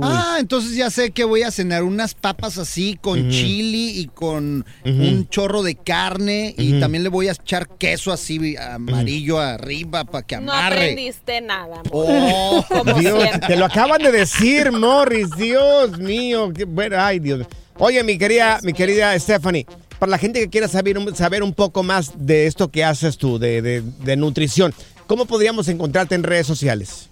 Ah, 0.01 0.37
entonces 0.39 0.75
ya 0.75 0.89
sé 0.89 1.11
que 1.11 1.23
voy 1.23 1.43
a 1.43 1.51
cenar 1.51 1.83
unas 1.83 2.13
papas 2.13 2.57
así 2.57 2.97
con 3.01 3.19
Ujú. 3.21 3.29
chili 3.29 3.99
y 3.99 4.07
con 4.07 4.65
un 4.85 5.27
chorro 5.29 5.63
de 5.63 5.75
carne 5.75 6.53
y 6.57 6.79
también 6.79 7.03
le 7.03 7.09
voy 7.09 7.27
a 7.27 7.31
echar 7.33 7.67
queso 7.77 8.11
así 8.11 8.55
amarillo 8.57 9.39
arriba 9.39 10.03
para 10.05 10.25
que 10.25 10.37
No 10.37 10.51
amarre. 10.51 10.75
aprendiste 10.91 11.41
nada. 11.41 11.81
Oh, 11.91 12.63
Como 12.69 12.93
Dios, 12.99 13.21
siempre. 13.23 13.47
te 13.47 13.55
lo 13.57 13.65
acaban 13.65 14.01
de 14.01 14.11
decir, 14.11 14.71
Morris. 14.71 15.29
Dios 15.37 15.97
mío. 15.99 16.51
qué 16.55 16.65
bueno, 16.65 16.95
ay, 16.99 17.19
Dios. 17.19 17.45
Oye, 17.77 18.03
mi 18.03 18.17
querida, 18.17 18.59
mi 18.63 18.73
querida 18.73 19.17
Stephanie, 19.19 19.65
para 19.97 20.09
la 20.11 20.17
gente 20.17 20.39
que 20.39 20.49
quiera 20.49 20.67
saber, 20.67 20.97
un- 20.97 21.15
saber 21.15 21.41
un 21.43 21.53
poco 21.53 21.83
más 21.83 22.11
de 22.15 22.45
esto 22.47 22.69
que 22.69 22.83
haces 22.83 23.17
tú, 23.17 23.39
de, 23.39 23.61
de- 23.61 23.81
de 23.81 24.15
nutrición, 24.17 24.73
¿cómo 25.07 25.25
podríamos 25.25 25.67
encontrarte 25.67 26.15
en 26.15 26.23
redes 26.23 26.45
sociales? 26.47 27.07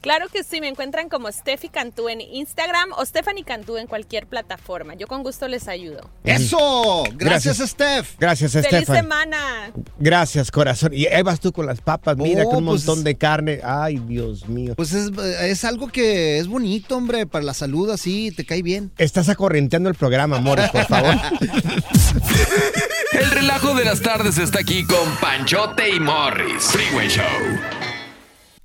Claro 0.00 0.28
que 0.32 0.42
sí, 0.44 0.60
me 0.62 0.68
encuentran 0.68 1.08
como 1.10 1.30
Steffi 1.30 1.68
Cantú 1.68 2.08
en 2.08 2.22
Instagram 2.22 2.90
o 2.96 3.04
Stephanie 3.04 3.44
Cantú 3.44 3.76
en 3.76 3.86
cualquier 3.86 4.26
plataforma. 4.26 4.94
Yo 4.94 5.06
con 5.06 5.22
gusto 5.22 5.46
les 5.46 5.68
ayudo. 5.68 6.08
¡Eso! 6.24 7.04
Gracias, 7.16 7.58
Gracias. 7.58 7.70
Steph. 7.70 8.16
Gracias, 8.18 8.52
¡Feliz 8.52 8.66
Stephanie. 8.68 9.00
semana! 9.02 9.72
Gracias, 9.98 10.50
corazón. 10.50 10.94
Y 10.94 11.06
ahí 11.06 11.22
vas 11.22 11.38
tú 11.40 11.52
con 11.52 11.66
las 11.66 11.80
papas, 11.82 12.16
mira, 12.16 12.44
Oh, 12.46 12.50
con 12.50 12.58
un 12.60 12.66
pues- 12.70 12.86
montón 12.86 13.04
de 13.04 13.16
carne. 13.16 13.60
Ay, 13.62 13.98
Dios 14.06 14.48
mío. 14.48 14.74
Pues 14.74 14.92
es, 14.94 15.10
es 15.18 15.64
algo 15.66 15.88
que 15.88 16.38
es 16.38 16.48
bonito, 16.48 16.96
hombre, 16.96 17.26
para 17.26 17.44
la 17.44 17.52
salud 17.54 17.90
así, 17.90 18.30
te 18.30 18.46
cae 18.46 18.62
bien. 18.62 18.92
Estás 18.96 19.28
acorrienteando 19.28 19.90
el 19.90 19.94
programa, 19.96 20.38
Morris, 20.38 20.70
por 20.70 20.86
favor. 20.86 21.14
El 23.12 23.30
relajo 23.32 23.74
de 23.74 23.84
las 23.84 24.00
tardes 24.00 24.38
está 24.38 24.60
aquí 24.60 24.84
con 24.86 25.16
Panchote 25.20 25.90
y 25.94 26.00
Morris. 26.00 26.62
Freeway 26.64 27.08
Show. 27.08 27.24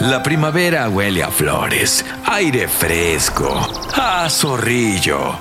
La 0.00 0.22
primavera 0.22 0.88
huele 0.88 1.22
a 1.22 1.30
flores, 1.30 2.04
aire 2.26 2.66
fresco, 2.66 3.70
a 3.94 4.28
zorrillo. 4.28 5.38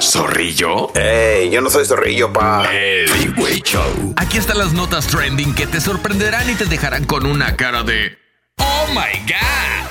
¿Zorrillo? 0.00 0.94
¡Ey! 0.94 1.50
Yo 1.50 1.60
no 1.60 1.68
soy 1.70 1.84
zorrillo, 1.84 2.32
pa. 2.32 2.64
El 2.72 3.08
Freeway 3.08 3.60
Show. 3.62 4.14
Aquí 4.16 4.38
están 4.38 4.58
las 4.58 4.72
notas 4.72 5.06
trending 5.06 5.54
que 5.54 5.66
te 5.66 5.80
sorprenderán 5.80 6.48
y 6.48 6.54
te 6.54 6.66
dejarán 6.66 7.04
con 7.04 7.26
una 7.26 7.56
cara 7.56 7.82
de. 7.82 8.16
¡Oh 8.58 8.86
my 8.88 9.18
God! 9.26 9.90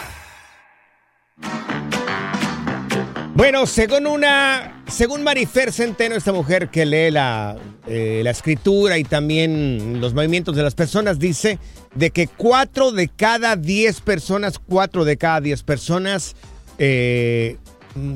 Bueno, 3.35 3.65
según 3.67 4.07
una, 4.07 4.78
según 4.89 5.23
Marifer 5.23 5.71
Centeno, 5.71 6.15
esta 6.15 6.31
mujer 6.31 6.69
que 6.69 6.85
lee 6.85 7.11
la, 7.11 7.57
eh, 7.87 8.21
la 8.23 8.31
escritura 8.31 8.97
y 8.97 9.03
también 9.03 9.99
los 10.01 10.13
movimientos 10.13 10.55
de 10.55 10.63
las 10.63 10.75
personas, 10.75 11.19
dice 11.19 11.59
de 11.95 12.11
que 12.11 12.27
cuatro 12.27 12.91
de 12.91 13.07
cada 13.07 13.55
diez 13.55 14.01
personas, 14.01 14.59
cuatro 14.59 15.05
de 15.05 15.17
cada 15.17 15.41
diez 15.41 15.63
personas 15.63 16.35
eh, 16.77 17.57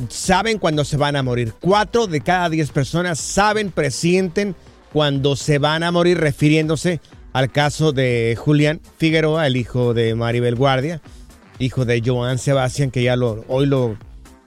saben 0.09 0.57
cuando 0.57 0.85
se 0.85 0.97
van 0.97 1.15
a 1.15 1.23
morir. 1.23 1.53
Cuatro 1.59 2.07
de 2.07 2.21
cada 2.21 2.49
diez 2.49 2.71
personas 2.71 3.19
saben, 3.19 3.71
presienten 3.71 4.55
cuando 4.91 5.35
se 5.35 5.57
van 5.57 5.83
a 5.83 5.91
morir, 5.91 6.19
refiriéndose 6.19 7.01
al 7.33 7.51
caso 7.51 7.91
de 7.91 8.37
Julián 8.39 8.79
Figueroa, 8.97 9.47
el 9.47 9.57
hijo 9.57 9.93
de 9.93 10.13
Maribel 10.15 10.55
Guardia, 10.55 11.01
hijo 11.59 11.83
de 11.85 12.01
Joan 12.05 12.37
Sebastián, 12.37 12.91
que 12.91 13.03
ya 13.03 13.15
lo, 13.15 13.43
hoy 13.47 13.65
lo 13.65 13.97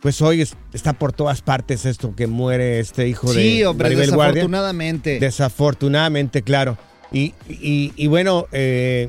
pues 0.00 0.20
hoy 0.22 0.42
es- 0.42 0.54
está 0.72 0.92
por 0.92 1.12
todas 1.12 1.42
partes 1.42 1.84
esto 1.86 2.14
que 2.14 2.26
muere 2.26 2.78
este 2.80 3.08
hijo 3.08 3.32
de 3.32 3.42
Sí, 3.42 3.64
hombre, 3.64 3.86
Maribel 3.88 4.10
Guardia. 4.12 4.34
desafortunadamente. 4.34 5.18
Desafortunadamente, 5.20 6.42
claro. 6.42 6.78
Y, 7.12 7.34
y- 7.48 7.92
y 7.96 8.06
bueno, 8.08 8.46
eh, 8.52 9.08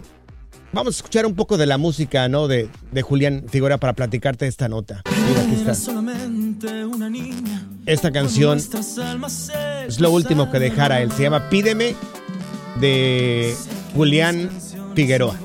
vamos 0.71 0.95
a 0.95 0.97
escuchar 0.97 1.26
un 1.26 1.36
poco 1.36 1.58
de 1.58 1.65
la 1.65 1.78
música, 1.78 2.28
¿no? 2.30 2.47
De, 2.47 2.69
de 2.91 3.02
Julián 3.02 3.45
Figueroa 3.50 3.78
para 3.80 3.93
platicarte 3.93 4.47
esta 4.47 4.67
nota. 4.69 5.02
Mira, 5.28 5.41
aquí 5.41 5.56
está. 5.56 5.73
Esta 7.86 8.12
canción 8.12 8.58
es 9.88 10.00
lo 10.00 10.12
último 10.12 10.52
que 10.52 10.60
dejara 10.60 11.02
él. 11.02 11.12
Se 11.12 11.23
llama 11.23 11.50
Pídeme 11.50 11.95
de 12.80 13.56
Julián 13.95 14.50
Figueroa. 14.95 15.36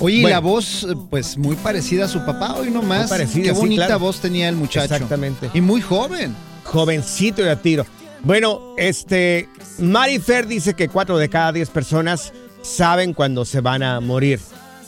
Oye, 0.00 0.16
y 0.18 0.22
la 0.22 0.40
voz, 0.40 0.84
eh, 0.84 0.94
pues 1.10 1.36
muy 1.38 1.56
parecida 1.56 2.04
a 2.06 2.08
su 2.08 2.24
papá, 2.24 2.54
hoy 2.58 2.70
nomás. 2.70 3.00
Muy 3.02 3.08
parecida, 3.08 3.42
Qué 3.44 3.54
sí, 3.54 3.60
bonita 3.60 3.86
claro. 3.86 4.00
voz 4.00 4.20
tenía 4.20 4.48
el 4.48 4.56
muchacho. 4.56 4.94
Exactamente. 4.94 5.50
Y 5.54 5.60
muy 5.60 5.80
joven. 5.80 6.34
Jovencito 6.64 7.42
de 7.42 7.50
a 7.50 7.56
tiro. 7.60 7.84
Bueno, 8.22 8.74
este, 8.78 9.48
Mari 9.78 10.18
Fer 10.18 10.46
dice 10.46 10.74
que 10.74 10.88
cuatro 10.88 11.18
de 11.18 11.28
cada 11.28 11.52
diez 11.52 11.68
personas 11.70 12.32
saben 12.62 13.14
cuando 13.14 13.44
se 13.44 13.60
van 13.60 13.82
a 13.82 14.00
morir. 14.00 14.40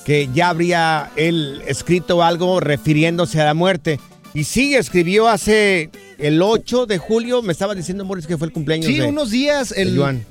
Que 0.04 0.28
ya 0.34 0.50
habría 0.50 1.10
él 1.16 1.62
escrito 1.66 2.22
algo 2.22 2.60
refiriéndose 2.60 3.40
a 3.40 3.44
la 3.46 3.54
muerte. 3.54 3.98
Y 4.34 4.44
sí, 4.44 4.74
escribió 4.74 5.28
hace 5.28 5.90
el 6.18 6.42
8 6.42 6.86
de 6.86 6.98
julio, 6.98 7.40
me 7.42 7.52
estaba 7.52 7.74
diciendo 7.74 8.04
Morris 8.04 8.26
que 8.26 8.36
fue 8.36 8.48
el 8.48 8.52
cumpleaños 8.52 8.86
Sí, 8.86 8.98
de, 8.98 9.06
unos 9.06 9.30
días. 9.30 9.72
El, 9.76 9.96
Joan. 9.96 10.24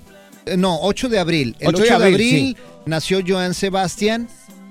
eh, 0.45 0.57
No, 0.57 0.77
8 0.81 1.09
de 1.09 1.19
abril. 1.19 1.55
El 1.59 1.69
8 1.69 1.77
8, 1.77 1.83
de 1.83 1.87
de 1.89 1.95
abril, 1.95 2.13
abril, 2.13 2.57
nació 2.85 3.19
Joan 3.25 3.53
Sebastián 3.53 4.27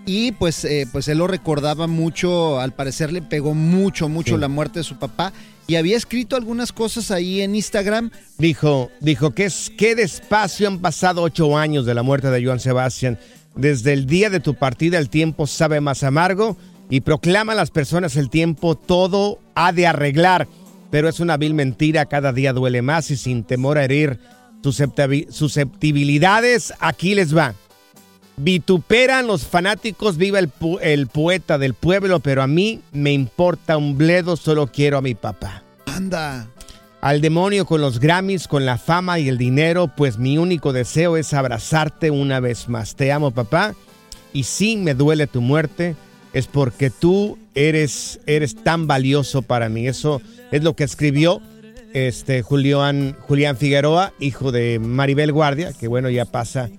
y 0.06 0.32
pues, 0.32 0.64
eh, 0.64 0.86
pues 0.90 1.08
él 1.08 1.18
lo 1.18 1.26
recordaba 1.26 1.86
mucho, 1.86 2.60
al 2.60 2.74
parecer 2.74 3.12
le 3.12 3.22
pegó 3.22 3.54
mucho, 3.54 4.08
mucho 4.08 4.34
Sí. 4.34 4.40
la 4.40 4.48
muerte 4.48 4.80
de 4.80 4.84
su 4.84 4.98
papá 4.98 5.32
y 5.66 5.76
había 5.76 5.96
escrito 5.96 6.36
algunas 6.36 6.72
cosas 6.72 7.10
ahí 7.10 7.40
en 7.40 7.54
Instagram. 7.54 8.10
Dijo, 8.38 8.90
dijo 9.00 9.30
que 9.30 9.44
es 9.44 9.70
qué 9.78 9.94
despacio 9.94 10.68
han 10.68 10.80
pasado 10.80 11.22
ocho 11.22 11.56
años 11.56 11.86
de 11.86 11.94
la 11.94 12.02
muerte 12.02 12.30
de 12.30 12.44
Joan 12.44 12.60
Sebastián. 12.60 13.18
Desde 13.54 13.92
el 13.92 14.06
día 14.06 14.30
de 14.30 14.40
tu 14.40 14.54
partida 14.54 14.98
el 14.98 15.08
tiempo 15.08 15.46
sabe 15.46 15.80
más 15.80 16.02
amargo 16.02 16.56
y 16.90 17.00
proclama 17.02 17.52
a 17.52 17.56
las 17.56 17.70
personas 17.70 18.16
el 18.16 18.28
tiempo 18.28 18.74
todo 18.74 19.38
ha 19.54 19.72
de 19.72 19.86
arreglar. 19.86 20.48
Pero 20.90 21.08
es 21.08 21.20
una 21.20 21.36
vil 21.36 21.54
mentira, 21.54 22.06
cada 22.06 22.32
día 22.32 22.52
duele 22.52 22.82
más 22.82 23.10
y 23.10 23.16
sin 23.16 23.44
temor 23.44 23.78
a 23.78 23.84
herir 23.84 24.18
susceptibilidades, 24.62 26.72
aquí 26.80 27.14
les 27.14 27.36
va. 27.36 27.54
Vituperan 28.36 29.26
los 29.26 29.46
fanáticos, 29.46 30.16
viva 30.16 30.38
el, 30.38 30.48
pu- 30.52 30.78
el 30.82 31.06
poeta 31.06 31.58
del 31.58 31.74
pueblo, 31.74 32.20
pero 32.20 32.42
a 32.42 32.46
mí 32.46 32.80
me 32.92 33.12
importa 33.12 33.76
un 33.76 33.98
bledo, 33.98 34.36
solo 34.36 34.66
quiero 34.68 34.98
a 34.98 35.02
mi 35.02 35.14
papá. 35.14 35.62
Anda. 35.86 36.46
Al 37.02 37.20
demonio 37.20 37.66
con 37.66 37.80
los 37.80 37.98
Grammys, 38.00 38.48
con 38.48 38.64
la 38.64 38.78
fama 38.78 39.18
y 39.18 39.28
el 39.28 39.36
dinero, 39.36 39.88
pues 39.88 40.18
mi 40.18 40.38
único 40.38 40.72
deseo 40.72 41.16
es 41.16 41.34
abrazarte 41.34 42.10
una 42.10 42.40
vez 42.40 42.68
más. 42.68 42.94
Te 42.94 43.12
amo, 43.12 43.32
papá. 43.32 43.74
Y 44.32 44.44
si 44.44 44.76
me 44.76 44.94
duele 44.94 45.26
tu 45.26 45.40
muerte, 45.40 45.94
es 46.32 46.46
porque 46.46 46.90
tú 46.90 47.38
eres, 47.54 48.20
eres 48.26 48.54
tan 48.54 48.86
valioso 48.86 49.42
para 49.42 49.68
mí. 49.68 49.86
Eso 49.88 50.22
es 50.52 50.62
lo 50.62 50.74
que 50.74 50.84
escribió 50.84 51.42
este 51.92 52.40
Julián, 52.42 53.16
Julián 53.20 53.56
Figueroa, 53.58 54.12
hijo 54.18 54.52
de 54.52 54.78
Maribel 54.78 55.32
Guardia, 55.32 55.72
que 55.72 55.88
bueno, 55.88 56.08
ya 56.08 56.24
pasa 56.24 56.70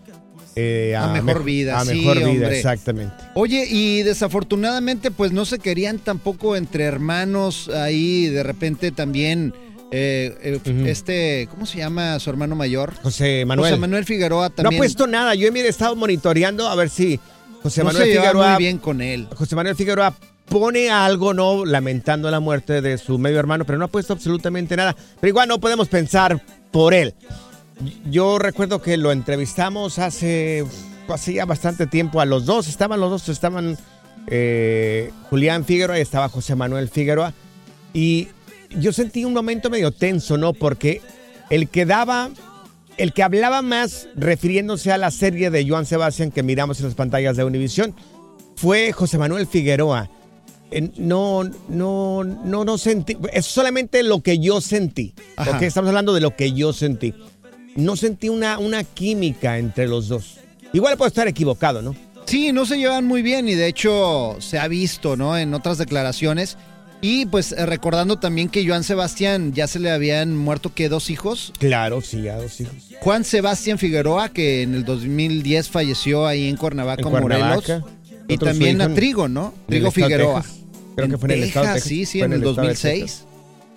eh, 0.55 0.95
A 0.95 1.07
mejor 1.07 1.23
mejo- 1.25 1.43
vida, 1.43 1.79
A 1.79 1.85
sí, 1.85 1.95
mejor 1.95 2.17
vida, 2.17 2.29
hombre. 2.29 2.57
exactamente. 2.57 3.15
Oye, 3.33 3.65
y 3.69 4.03
desafortunadamente 4.03 5.11
pues 5.11 5.31
no 5.31 5.45
se 5.45 5.59
querían 5.59 5.99
tampoco 5.99 6.55
entre 6.55 6.83
hermanos 6.83 7.69
ahí, 7.69 8.27
de 8.27 8.43
repente 8.43 8.91
también 8.91 9.53
eh, 9.91 10.35
eh, 10.65 10.83
este, 10.87 11.47
¿cómo 11.51 11.65
se 11.65 11.77
llama 11.79 12.19
su 12.19 12.29
hermano 12.29 12.55
mayor? 12.55 12.93
José 13.03 13.45
Manuel. 13.45 13.71
José 13.71 13.79
Manuel 13.79 14.05
Figueroa 14.05 14.49
No 14.49 14.55
también. 14.55 14.75
ha 14.75 14.77
puesto 14.79 15.05
nada. 15.07 15.35
Yo 15.35 15.47
he 15.47 15.67
estado 15.67 15.95
monitoreando 15.95 16.67
a 16.67 16.73
ver 16.75 16.89
si 16.89 17.19
José 17.61 17.81
no 17.81 17.85
Manuel 17.87 18.05
se 18.07 18.13
Figueroa. 18.17 18.49
muy 18.49 18.57
bien 18.57 18.77
con 18.79 19.01
él. 19.01 19.27
José 19.35 19.55
Manuel 19.55 19.75
Figueroa 19.75 20.15
pone 20.45 20.89
algo, 20.89 21.33
¿no? 21.35 21.63
Lamentando 21.63 22.29
la 22.31 22.39
muerte 22.39 22.81
de 22.81 22.97
su 22.97 23.17
medio 23.19 23.37
hermano, 23.39 23.65
pero 23.65 23.77
no 23.77 23.85
ha 23.85 23.87
puesto 23.87 24.13
absolutamente 24.13 24.75
nada. 24.75 24.95
Pero 25.19 25.29
igual 25.29 25.47
no 25.47 25.59
podemos 25.59 25.87
pensar 25.89 26.41
por 26.71 26.93
él. 26.95 27.13
Yo 28.09 28.39
recuerdo 28.39 28.81
que 28.81 28.97
lo 28.97 29.11
entrevistamos 29.11 29.99
hace, 29.99 30.65
hace 31.07 31.33
ya 31.33 31.45
bastante 31.45 31.87
tiempo 31.87 32.21
a 32.21 32.25
los 32.25 32.45
dos. 32.45 32.67
Estaban 32.67 32.99
los 32.99 33.09
dos, 33.09 33.29
estaban 33.29 33.77
eh, 34.27 35.11
Julián 35.29 35.65
Figueroa 35.65 35.97
y 35.97 36.01
estaba 36.01 36.29
José 36.29 36.55
Manuel 36.55 36.89
Figueroa. 36.89 37.33
Y 37.93 38.29
yo 38.77 38.93
sentí 38.93 39.25
un 39.25 39.33
momento 39.33 39.69
medio 39.69 39.91
tenso, 39.91 40.37
¿no? 40.37 40.53
Porque 40.53 41.01
el 41.49 41.69
que 41.69 41.85
daba, 41.85 42.29
el 42.97 43.13
que 43.13 43.23
hablaba 43.23 43.61
más 43.61 44.07
refiriéndose 44.15 44.91
a 44.91 44.97
la 44.97 45.11
serie 45.11 45.49
de 45.49 45.67
Joan 45.67 45.85
Sebastián 45.85 46.31
que 46.31 46.43
miramos 46.43 46.79
en 46.79 46.85
las 46.85 46.95
pantallas 46.95 47.37
de 47.37 47.43
Univisión 47.43 47.95
fue 48.55 48.91
José 48.91 49.17
Manuel 49.17 49.47
Figueroa. 49.47 50.09
Eh, 50.71 50.89
No, 50.97 51.43
no, 51.69 52.23
no, 52.23 52.65
no 52.65 52.77
sentí. 52.77 53.17
Es 53.31 53.45
solamente 53.45 54.03
lo 54.03 54.21
que 54.21 54.39
yo 54.39 54.61
sentí. 54.61 55.13
Ajá. 55.35 55.57
¿ok? 55.57 55.63
Estamos 55.63 55.89
hablando 55.89 56.13
de 56.13 56.21
lo 56.21 56.35
que 56.35 56.53
yo 56.53 56.73
sentí. 56.73 57.13
No 57.75 57.95
sentí 57.95 58.29
una, 58.29 58.59
una 58.59 58.83
química 58.83 59.57
entre 59.57 59.87
los 59.87 60.07
dos. 60.07 60.37
Igual 60.73 60.97
puedo 60.97 61.07
estar 61.07 61.27
equivocado, 61.27 61.81
¿no? 61.81 61.95
Sí, 62.25 62.51
no 62.51 62.65
se 62.65 62.77
llevan 62.77 63.05
muy 63.05 63.21
bien 63.21 63.47
y 63.47 63.55
de 63.55 63.67
hecho 63.67 64.37
se 64.39 64.57
ha 64.57 64.67
visto, 64.67 65.15
¿no? 65.17 65.37
En 65.37 65.53
otras 65.53 65.77
declaraciones 65.77 66.57
Y 67.01 67.25
pues 67.25 67.51
eh, 67.51 67.65
recordando 67.65 68.17
también 68.17 68.47
que 68.47 68.65
Joan 68.65 68.83
Sebastián 68.85 69.51
ya 69.53 69.67
se 69.67 69.79
le 69.79 69.91
habían 69.91 70.37
muerto 70.37 70.73
que 70.73 70.87
dos 70.87 71.09
hijos. 71.09 71.51
Claro, 71.59 71.99
sí, 72.01 72.21
ya 72.21 72.37
dos 72.37 72.61
hijos. 72.61 72.75
Juan 73.01 73.25
Sebastián 73.25 73.77
Figueroa, 73.77 74.29
que 74.29 74.61
en 74.61 74.73
el 74.73 74.85
2010 74.85 75.69
falleció 75.69 76.25
ahí 76.25 76.47
en 76.47 76.55
Cuernavaca, 76.55 77.01
En 77.03 77.11
Morelos. 77.11 77.65
Cuernavaca. 77.65 77.83
Y 78.29 78.37
también 78.37 78.81
a 78.81 78.93
Trigo, 78.93 79.27
¿no? 79.27 79.53
el 79.67 79.75
Trigo 79.75 79.91
Figueroa. 79.91 80.45
Creo 80.95 81.09
que 81.09 81.17
fue 81.17 81.33
en 81.33 81.39
el 81.39 81.43
estado 81.43 81.65
de 81.65 81.73
Texas. 81.73 81.89
Sí, 81.89 82.05
sí, 82.05 82.21
en 82.21 82.31
el 82.33 82.39
de 82.39 82.45
2006. 82.45 83.01
Texas. 83.01 83.25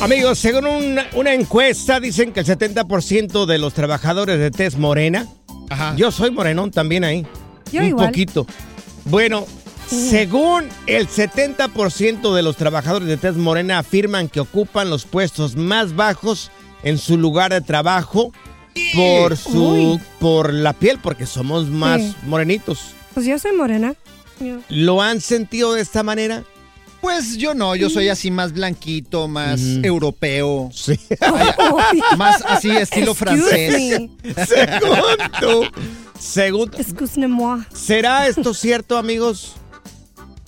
Amigos, 0.00 0.38
según 0.38 0.66
una, 0.66 1.06
una 1.14 1.32
encuesta, 1.32 1.98
dicen 2.00 2.32
que 2.32 2.40
el 2.40 2.46
70% 2.46 3.46
de 3.46 3.58
los 3.58 3.72
trabajadores 3.72 4.38
de 4.38 4.50
tez 4.50 4.76
morena, 4.76 5.26
yo 5.96 6.10
soy 6.12 6.30
morenón 6.30 6.70
también 6.70 7.02
ahí, 7.02 7.26
Yo 7.72 7.80
un 7.80 7.86
igual. 7.88 8.06
poquito. 8.08 8.46
Bueno, 9.06 9.46
según 9.88 10.66
el 10.86 11.08
70% 11.08 12.34
de 12.34 12.42
los 12.42 12.56
trabajadores 12.56 13.08
de 13.08 13.16
tez 13.16 13.36
morena 13.36 13.78
afirman 13.78 14.28
que 14.28 14.40
ocupan 14.40 14.90
los 14.90 15.06
puestos 15.06 15.56
más 15.56 15.96
bajos 15.96 16.50
en 16.82 16.98
su 16.98 17.16
lugar 17.16 17.52
de 17.52 17.62
trabajo 17.62 18.32
por 18.94 19.36
su 19.36 19.66
Uy. 19.94 20.00
por 20.20 20.52
la 20.52 20.74
piel, 20.74 20.98
porque 21.02 21.24
somos 21.26 21.68
más 21.68 22.02
Sí. 22.02 22.14
morenitos. 22.26 22.80
Pues 23.14 23.24
yo 23.26 23.38
soy 23.38 23.52
morena. 23.56 23.94
Yo- 24.40 24.58
¿Lo 24.68 25.00
han 25.00 25.22
sentido 25.22 25.72
de 25.72 25.80
esta 25.80 26.02
manera? 26.02 26.44
Pues 27.00 27.36
yo 27.36 27.54
no, 27.54 27.76
yo 27.76 27.88
soy 27.90 28.08
así 28.08 28.30
más 28.30 28.52
blanquito, 28.52 29.28
más 29.28 29.60
europeo. 29.82 30.70
Sí. 30.72 30.98
Más 32.16 32.42
así 32.46 32.70
estilo 32.70 33.12
Excuse 33.12 33.14
francés. 33.14 34.00
me. 34.00 34.46
Segundo. 34.46 35.70
Segundo. 36.18 36.78
Excuse-moi. 36.78 37.64
¿Será 37.72 38.26
esto 38.26 38.54
cierto, 38.54 38.96
amigos? 38.98 39.54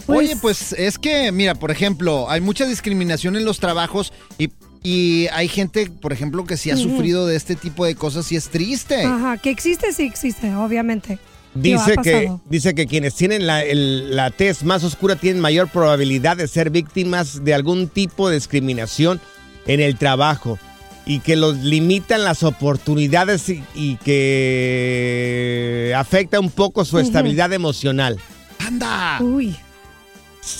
Oye, 0.07 0.37
pues 0.41 0.73
es 0.73 0.99
que, 0.99 1.31
mira, 1.33 1.55
por 1.55 1.71
ejemplo, 1.71 2.31
hay 2.31 2.41
mucha 2.41 2.65
discriminación 2.67 3.37
en 3.37 3.45
los 3.45 3.61
trabajos 3.61 4.13
y, 4.39 4.51
y 4.83 5.27
hay 5.33 5.49
gente, 5.49 5.91
por 5.91 6.13
ejemplo, 6.13 6.45
que 6.45 6.57
sí 6.57 6.71
ha 6.71 6.77
sufrido 6.77 7.27
de 7.27 7.37
este 7.37 7.57
tipo 7.57 7.85
de 7.85 7.95
cosas 7.95 8.33
y 8.33 8.37
es 8.37 8.49
triste. 8.49 9.05
Ajá, 9.05 9.37
que 9.37 9.51
existe, 9.51 9.93
sí 9.93 10.05
existe, 10.05 10.55
obviamente. 10.55 11.19
Dice 11.55 11.97
que, 12.03 12.31
dice 12.49 12.75
que 12.75 12.87
quienes 12.87 13.15
tienen 13.15 13.47
la, 13.47 13.63
el- 13.65 14.15
la 14.15 14.31
tez 14.31 14.63
más 14.65 14.85
oscura 14.85 15.17
tienen 15.17 15.41
mayor 15.43 15.69
probabilidad 15.69 16.37
de 16.37 16.47
ser 16.47 16.71
víctimas 16.71 17.45
de 17.45 17.55
algún 17.55 17.89
tipo 17.89 18.29
de 18.29 18.37
discriminación 18.37 19.21
en 19.67 19.81
el 19.81 19.97
trabajo 19.97 20.59
y 21.07 21.21
que 21.21 21.37
los 21.37 21.57
limitan 21.59 22.23
las 22.23 22.43
oportunidades 22.43 23.49
y, 23.49 23.65
y 23.75 23.97
que 23.97 25.95
afecta 25.97 26.39
un 26.39 26.51
poco 26.51 26.85
su 26.85 26.99
estabilidad 26.99 27.53
emocional. 27.53 28.19
¡Anda! 28.59 29.19
Uy. 29.23 29.57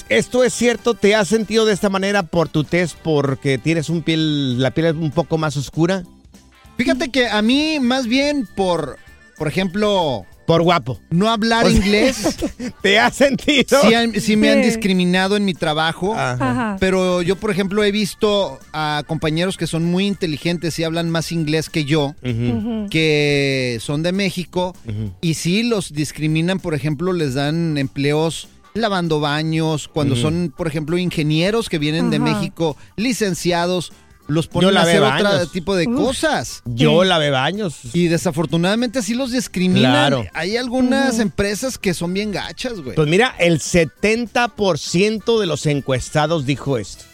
¿Esto 0.09 0.45
es 0.45 0.53
cierto? 0.55 0.95
¿Te 0.95 1.15
has 1.15 1.29
sentido 1.29 1.65
de 1.65 1.73
esta 1.73 1.89
manera 1.91 2.23
por 2.23 2.49
tu 2.49 2.65
tez 2.65 2.95
porque 3.03 3.59
tienes 3.59 3.89
un 3.89 4.03
piel, 4.03 4.61
la 4.61 4.71
piel 4.71 4.97
un 4.97 5.11
poco 5.11 5.39
más 5.39 5.57
oscura? 5.57 6.03
Fíjate 6.77 7.11
que 7.11 7.27
a 7.29 7.41
mí, 7.43 7.79
más 7.81 8.07
bien 8.07 8.47
por, 8.55 8.99
por 9.39 9.49
ejemplo, 9.49 10.25
Por 10.49 10.63
guapo. 10.63 10.99
no 11.11 11.29
hablar 11.31 11.67
O 11.67 11.71
sea, 11.71 11.79
inglés, 11.79 12.37
¿Te 12.83 12.99
has 12.99 13.15
sentido? 13.17 13.81
sí, 13.83 13.93
han- 13.95 14.19
sí 14.21 14.35
me 14.37 14.51
han 14.51 14.63
discriminado 14.63 15.37
en 15.37 15.45
mi 15.45 15.53
trabajo. 15.55 16.15
Ajá. 16.17 16.77
Pero 16.81 17.21
yo, 17.23 17.37
por 17.37 17.51
ejemplo, 17.51 17.85
he 17.85 17.93
visto 17.93 18.59
a 18.73 19.05
compañeros 19.07 19.57
que 19.59 19.67
son 19.67 19.85
muy 19.85 20.07
inteligentes 20.07 20.79
y 20.79 20.85
hablan 20.85 21.11
más 21.11 21.33
inglés 21.33 21.69
que 21.69 21.85
yo, 21.85 22.15
que 22.91 23.79
son 23.81 24.03
de 24.03 24.13
México, 24.13 24.75
y 25.21 25.35
sí 25.35 25.63
los 25.63 25.93
discriminan, 25.93 26.61
por 26.61 26.75
ejemplo, 26.75 27.13
les 27.13 27.35
dan 27.35 27.77
empleos 27.79 28.49
lavando 28.75 29.19
baños, 29.21 29.89
cuando 29.89 30.15
son, 30.17 30.53
por 30.57 30.67
ejemplo, 30.69 30.97
ingenieros 30.99 31.69
que 31.69 31.79
vienen 31.79 32.11
de. 32.11 32.19
México, 32.19 32.77
licenciados, 32.97 33.93
los 34.29 34.47
ponen 34.47 34.77
a 34.77 34.83
hacer 34.83 35.01
baños. 35.01 35.35
otro 35.35 35.47
tipo 35.49 35.75
de 35.75 35.89
Uf. 35.89 35.97
cosas. 35.97 36.63
Yo 36.67 37.03
lavé 37.05 37.31
baños. 37.31 37.77
Y 37.93 38.09
desafortunadamente 38.09 39.01
así 39.01 39.15
los 39.15 39.33
discriminan. 39.33 39.91
Claro. 39.93 40.25
Hay 40.35 40.57
algunas 40.57 41.19
empresas 41.19 41.79
que 41.79 41.95
son 41.95 42.15
bien 42.15 42.31
gachas, 42.31 42.81
güey. 42.81 42.95
Pues 42.95 43.09
mira, 43.09 43.35
el 43.39 43.59
70% 43.61 45.41
de 45.41 45.47
los 45.47 45.67
encuestados 45.67 46.47
dijo 46.47 46.79
esto, 46.79 47.05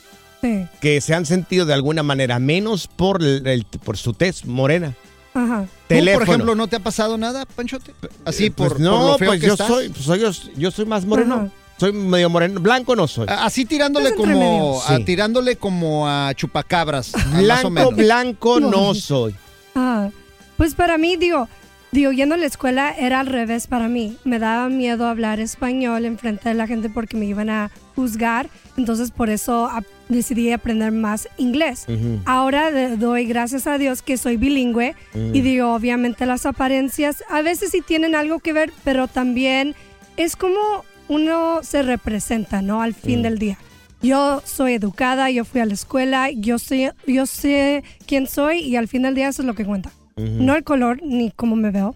Sí. 0.43 0.67
que 0.81 1.01
se 1.01 1.15
han 1.15 1.25
sentido 1.27 1.65
de 1.67 1.75
alguna 1.75 2.03
manera 2.03 2.39
menos 2.39 2.87
por, 2.87 3.23
el- 3.23 3.47
el- 3.47 3.65
por 3.65 3.97
su 3.97 4.13
tez 4.13 4.45
morena. 4.45 4.95
Ajá. 5.33 5.63
¿Tú, 5.65 5.69
Teléfono. 5.89 6.25
por 6.27 6.35
ejemplo, 6.35 6.55
no 6.55 6.69
te 6.69 6.77
ha 6.77 6.81
pasado 6.81 7.19
nada, 7.19 7.45
Panchote? 7.47 7.93
Así 8.25 8.47
Eh, 8.47 8.51
por, 8.51 8.69
pues 8.69 8.81
no, 8.81 8.91
por 8.99 9.01
lo 9.13 9.19
feo 9.19 9.29
pues 9.31 9.41
que 9.41 9.47
yo 9.49 9.53
estás. 9.55 9.67
soy, 9.69 9.89
pues 9.89 10.05
soy- 10.05 10.21
yo, 10.21 10.31
yo 10.57 10.71
soy 10.71 10.85
más 10.85 11.05
moreno. 11.05 11.35
Ajá. 11.35 11.49
Soy 11.79 11.93
medio 11.93 12.31
moreno, 12.31 12.61
blanco 12.61 12.95
no 12.95 13.09
soy. 13.09 13.27
Así 13.29 13.65
tirándole 13.65 14.15
como, 14.15 14.81
a, 14.87 14.99
tirándole 15.01 15.57
como 15.57 16.09
a 16.09 16.33
chupacabras. 16.35 17.15
a 17.15 17.19
más 17.19 17.35
o 17.35 17.43
Blanco, 17.43 17.71
menos. 17.71 17.97
blanco 17.97 18.61
no 18.61 18.95
soy. 18.95 19.35
Ah, 19.75 20.11
pues 20.57 20.75
para 20.77 20.99
mí, 20.99 21.17
digo, 21.17 21.49
digo, 21.91 22.13
yendo 22.13 22.37
a 22.37 22.39
la 22.39 22.47
escuela 22.47 22.95
era 22.97 23.19
al 23.21 23.27
revés 23.27 23.67
para 23.67 23.89
mí. 23.89 24.17
Me 24.25 24.39
daba 24.39 24.69
miedo 24.69 25.07
hablar 25.09 25.41
español 25.41 26.05
en 26.05 26.17
frente 26.17 26.49
de 26.49 26.55
la 26.55 26.69
gente 26.69 26.89
porque 26.91 27.17
me 27.17 27.27
iban 27.27 27.51
a 27.51 27.73
juzgar. 27.97 28.49
Entonces, 28.77 29.11
por 29.11 29.29
eso 29.29 29.69
decidí 30.09 30.53
aprender 30.53 30.93
más 30.93 31.29
inglés. 31.39 31.87
Ahora 32.25 32.71
de- 32.71 32.97
doy 32.97 33.25
gracias 33.27 33.67
a 33.67 33.79
Dios 33.79 34.01
que 34.03 34.17
soy 34.17 34.37
bilingüe 34.37 34.95
y 35.15 35.41
digo, 35.41 35.75
obviamente 35.75 36.25
las 36.25 36.47
apariencias 36.47 37.25
a 37.29 37.43
veces 37.43 37.71
sí 37.73 37.81
tienen 37.81 38.15
algo 38.15 38.39
que 38.39 38.53
ver, 38.53 38.73
pero 38.85 39.09
también 39.09 39.75
es 40.17 40.37
como 40.37 40.85
uno 41.09 41.61
se 41.63 41.83
representa, 41.83 42.63
¿no? 42.63 42.83
Al 42.83 42.95
fin 42.95 43.23
del 43.23 43.39
día. 43.39 43.59
Yo 44.03 44.43
soy 44.45 44.75
educada, 44.75 45.31
yo 45.31 45.45
fui 45.45 45.61
a 45.61 45.67
la 45.67 45.73
escuela, 45.75 46.31
yo 46.31 46.59
sé, 46.59 46.93
yo 47.07 47.25
sé 47.27 47.83
quién 48.07 48.27
soy 48.27 48.59
y 48.61 48.77
al 48.77 48.87
fin 48.89 49.03
del 49.03 49.15
día 49.15 49.29
eso 49.29 49.43
es 49.43 49.47
lo 49.47 49.55
que 49.55 49.65
cuenta. 49.65 49.91
No 50.17 50.55
el 50.55 50.63
color 50.63 51.01
ni 51.03 51.31
cómo 51.31 51.57
me 51.57 51.71
veo. 51.71 51.95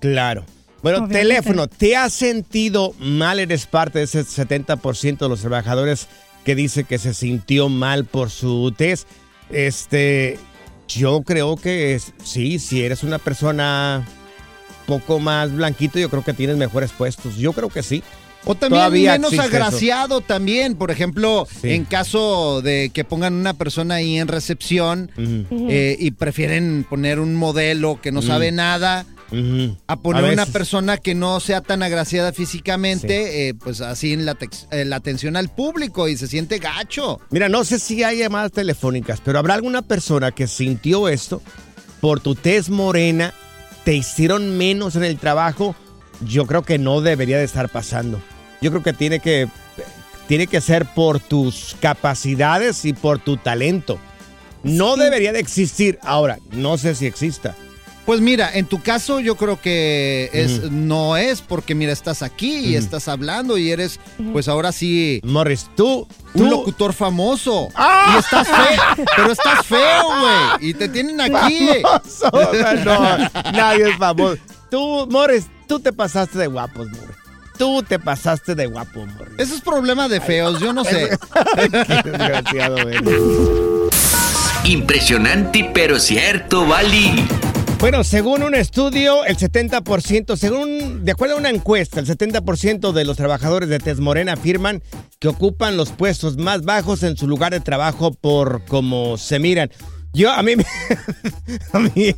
Claro. 0.00 0.44
Bueno, 0.82 0.98
Obviamente. 1.04 1.18
teléfono, 1.20 1.66
¿te 1.68 1.94
has 1.96 2.12
sentido 2.12 2.92
mal? 2.98 3.38
Eres 3.38 3.66
parte 3.66 3.98
de 4.00 4.04
ese 4.06 4.24
70% 4.24 5.18
de 5.26 5.28
los 5.28 5.40
trabajadores 5.42 6.08
que 6.44 6.54
dice 6.56 6.82
que 6.84 6.98
se 6.98 7.14
sintió 7.14 7.68
mal 7.68 8.04
por 8.04 8.30
su 8.30 8.72
test. 8.76 9.06
Este, 9.50 10.38
yo 10.88 11.22
creo 11.22 11.54
que 11.56 11.94
es- 11.94 12.12
sí, 12.24 12.58
si 12.58 12.82
eres 12.82 13.04
una 13.04 13.18
persona 13.18 14.04
poco 14.86 15.20
más 15.20 15.52
blanquito, 15.54 15.98
yo 16.00 16.10
creo 16.10 16.24
que 16.24 16.32
tienes 16.32 16.56
mejores 16.56 16.90
puestos. 16.92 17.36
Yo 17.36 17.52
creo 17.52 17.68
que 17.68 17.82
sí. 17.84 18.02
O 18.44 18.54
también 18.56 18.80
Todavía 18.80 19.12
menos 19.12 19.32
existe 19.32 19.46
eso. 19.56 19.56
agraciado 19.64 20.20
también, 20.20 20.74
por 20.74 20.90
ejemplo, 20.90 21.46
Sí. 21.60 21.70
en 21.70 21.84
caso 21.84 22.60
de 22.62 22.90
que 22.92 23.04
pongan 23.04 23.34
una 23.34 23.54
persona 23.54 23.96
ahí 23.96 24.18
en 24.18 24.26
recepción 24.26 25.10
eh, 25.16 25.96
y 25.98 26.10
prefieren 26.12 26.84
poner 26.88 27.20
un 27.20 27.36
modelo 27.36 28.00
que 28.02 28.10
no 28.10 28.20
sabe 28.20 28.50
nada 28.50 29.06
a 29.86 29.96
poner 29.96 30.24
A 30.26 30.32
una 30.32 30.44
persona 30.46 30.98
que 30.98 31.14
no 31.14 31.40
sea 31.40 31.62
tan 31.62 31.82
agraciada 31.82 32.32
físicamente, 32.34 33.48
eh, 33.48 33.54
pues 33.54 33.80
así 33.80 34.12
en 34.12 34.26
la, 34.26 34.34
tex- 34.34 34.66
eh, 34.72 34.84
la 34.84 34.96
atención 34.96 35.36
al 35.36 35.48
público 35.48 36.06
y 36.08 36.16
se 36.18 36.26
siente 36.26 36.58
gacho. 36.58 37.18
Mira, 37.30 37.48
no 37.48 37.64
sé 37.64 37.78
si 37.78 38.02
hay 38.02 38.18
llamadas 38.18 38.52
telefónicas, 38.52 39.20
pero 39.24 39.38
habrá 39.38 39.54
alguna 39.54 39.80
persona 39.82 40.32
que 40.32 40.46
sintió 40.48 41.08
esto 41.08 41.40
por 42.00 42.20
tu 42.20 42.34
tez 42.34 42.68
morena, 42.68 43.32
te 43.84 43.94
hicieron 43.94 44.58
menos 44.58 44.96
en 44.96 45.04
el 45.04 45.16
trabajo. 45.18 45.74
Yo 46.28 46.46
creo 46.46 46.62
que 46.62 46.78
no 46.78 47.00
debería 47.00 47.38
de 47.38 47.44
estar 47.44 47.68
pasando. 47.70 48.20
Yo 48.62 48.70
creo 48.70 48.82
que 48.82 48.92
tiene 48.94 49.20
que 49.20 49.48
tiene 50.28 50.46
que 50.46 50.60
ser 50.62 50.86
por 50.86 51.20
tus 51.20 51.76
capacidades 51.80 52.84
y 52.86 52.92
por 52.94 53.18
tu 53.18 53.36
talento. 53.36 53.98
No 54.62 54.96
debería 54.96 55.32
de 55.32 55.40
existir. 55.40 55.98
Ahora, 56.02 56.38
no 56.52 56.78
sé 56.78 56.94
si 56.94 57.04
exista. 57.06 57.54
Pues 58.06 58.20
mira, 58.20 58.50
en 58.52 58.66
tu 58.66 58.80
caso 58.82 59.20
yo 59.20 59.36
creo 59.36 59.60
que 59.60 60.28
es, 60.32 60.70
no 60.72 61.16
es 61.16 61.40
porque 61.40 61.74
mira, 61.76 61.92
estás 61.92 62.22
aquí 62.22 62.56
y 62.56 62.74
estás 62.74 63.06
hablando 63.06 63.56
y 63.58 63.70
eres, 63.70 64.00
pues 64.32 64.48
ahora 64.48 64.72
sí, 64.72 65.20
Morris, 65.22 65.68
tú, 65.76 66.08
un 66.34 66.42
tú- 66.42 66.50
locutor 66.50 66.94
famoso. 66.94 67.68
¡Ah! 67.76 68.14
Y 68.14 68.18
estás 68.18 68.48
feo, 68.48 69.06
pero 69.16 69.30
estás 69.32 69.64
feo, 69.66 70.04
güey. 70.18 70.70
Y 70.70 70.74
te 70.74 70.88
tienen 70.88 71.20
aquí. 71.20 71.68
Famoso, 71.82 72.30
no, 72.84 73.18
nadie 73.52 73.90
es 73.90 73.96
famoso. 73.96 74.38
Tú, 74.68 75.06
Morris, 75.08 75.46
tú 75.68 75.78
te 75.78 75.92
pasaste 75.92 76.38
de 76.38 76.46
guapos, 76.48 76.88
Morris. 76.88 77.16
Tú 77.62 77.80
te 77.84 78.00
pasaste 78.00 78.56
de 78.56 78.66
guapo, 78.66 79.06
Morris. 79.06 79.38
Eso 79.38 79.54
es 79.54 79.60
problema 79.60 80.08
de 80.08 80.20
feos, 80.20 80.58
yo 80.58 80.72
no 80.72 80.82
sé. 80.82 81.10
Qué 82.02 82.10
desgraciado. 82.10 82.76
Impresionante 84.64 85.70
pero 85.72 86.00
cierto, 86.00 86.66
Bali. 86.66 87.24
Bueno, 87.78 88.02
según 88.02 88.42
un 88.42 88.56
estudio, 88.56 89.24
el 89.24 89.36
70%, 89.36 90.34
según, 90.36 91.04
de 91.04 91.12
acuerdo 91.12 91.36
a 91.36 91.38
una 91.38 91.50
encuesta, 91.50 92.00
el 92.00 92.06
70% 92.06 92.90
de 92.90 93.04
los 93.04 93.16
trabajadores 93.16 93.68
de 93.68 93.78
Tez 93.78 94.00
Morena 94.00 94.32
afirman 94.32 94.82
que 95.20 95.28
ocupan 95.28 95.76
los 95.76 95.90
puestos 95.90 96.38
más 96.38 96.64
bajos 96.64 97.04
en 97.04 97.16
su 97.16 97.28
lugar 97.28 97.52
de 97.52 97.60
trabajo 97.60 98.10
por 98.12 98.64
cómo 98.64 99.16
se 99.18 99.38
miran. 99.38 99.70
Yo, 100.12 100.32
a 100.32 100.42
mí, 100.42 100.54
a 101.72 101.78
mí 101.78 102.12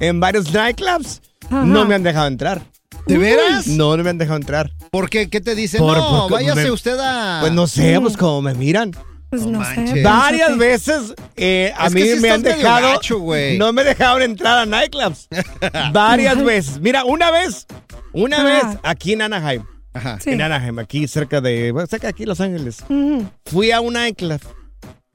en 0.00 0.18
varios 0.18 0.52
nightclubs 0.52 1.22
Ajá. 1.46 1.64
no 1.64 1.84
me 1.84 1.94
han 1.94 2.02
dejado 2.02 2.26
entrar. 2.26 2.73
¿De 3.06 3.18
veras? 3.18 3.66
No, 3.66 3.96
no 3.96 4.02
me 4.04 4.10
han 4.10 4.18
dejado 4.18 4.36
entrar. 4.36 4.70
¿Por 4.90 5.10
qué? 5.10 5.28
¿Qué 5.28 5.40
te 5.40 5.54
dicen? 5.54 5.80
Por- 5.80 5.96
no, 5.98 6.28
váyase 6.28 6.64
me- 6.64 6.70
usted 6.70 6.98
a... 7.00 7.38
Pues 7.40 7.52
no 7.52 7.66
sé, 7.66 7.98
pues 8.00 8.16
como 8.16 8.42
me 8.42 8.54
miran. 8.54 8.92
Pues 9.30 9.44
no, 9.46 9.64
sé. 9.64 9.76
manches. 9.80 10.02
Varias 10.04 10.56
veces 10.58 11.14
eh, 11.36 11.72
a 11.76 11.88
Es 11.88 11.92
mí 11.94 12.02
sí 12.02 12.20
me 12.20 12.30
han 12.30 12.42
medio 12.42 12.56
dejado. 12.56 12.88
gacho, 12.92 13.18
güey. 13.18 13.58
no 13.58 13.72
me 13.72 13.82
dejaron 13.84 14.22
entrar 14.22 14.58
a 14.58 14.66
nightclubs. 14.66 15.28
Varias 15.92 16.42
veces. 16.44 16.80
Mira, 16.80 17.04
una 17.04 17.30
vez, 17.32 17.66
una 18.12 18.36
Ajá. 18.36 18.44
vez 18.68 18.78
aquí 18.84 19.12
en 19.14 19.22
Anaheim. 19.22 19.64
Ajá. 19.92 20.18
Sí. 20.20 20.30
En 20.30 20.40
Anaheim, 20.42 20.78
aquí 20.78 21.06
cerca 21.08 21.40
de. 21.40 21.72
Bueno, 21.72 21.86
cerca 21.88 22.06
de 22.06 22.10
aquí, 22.12 22.24
Los 22.26 22.40
Ángeles. 22.40 22.82
Ujú. 22.88 23.28
Fui 23.46 23.70
a 23.72 23.80
un 23.80 23.94
nightclub 23.94 24.40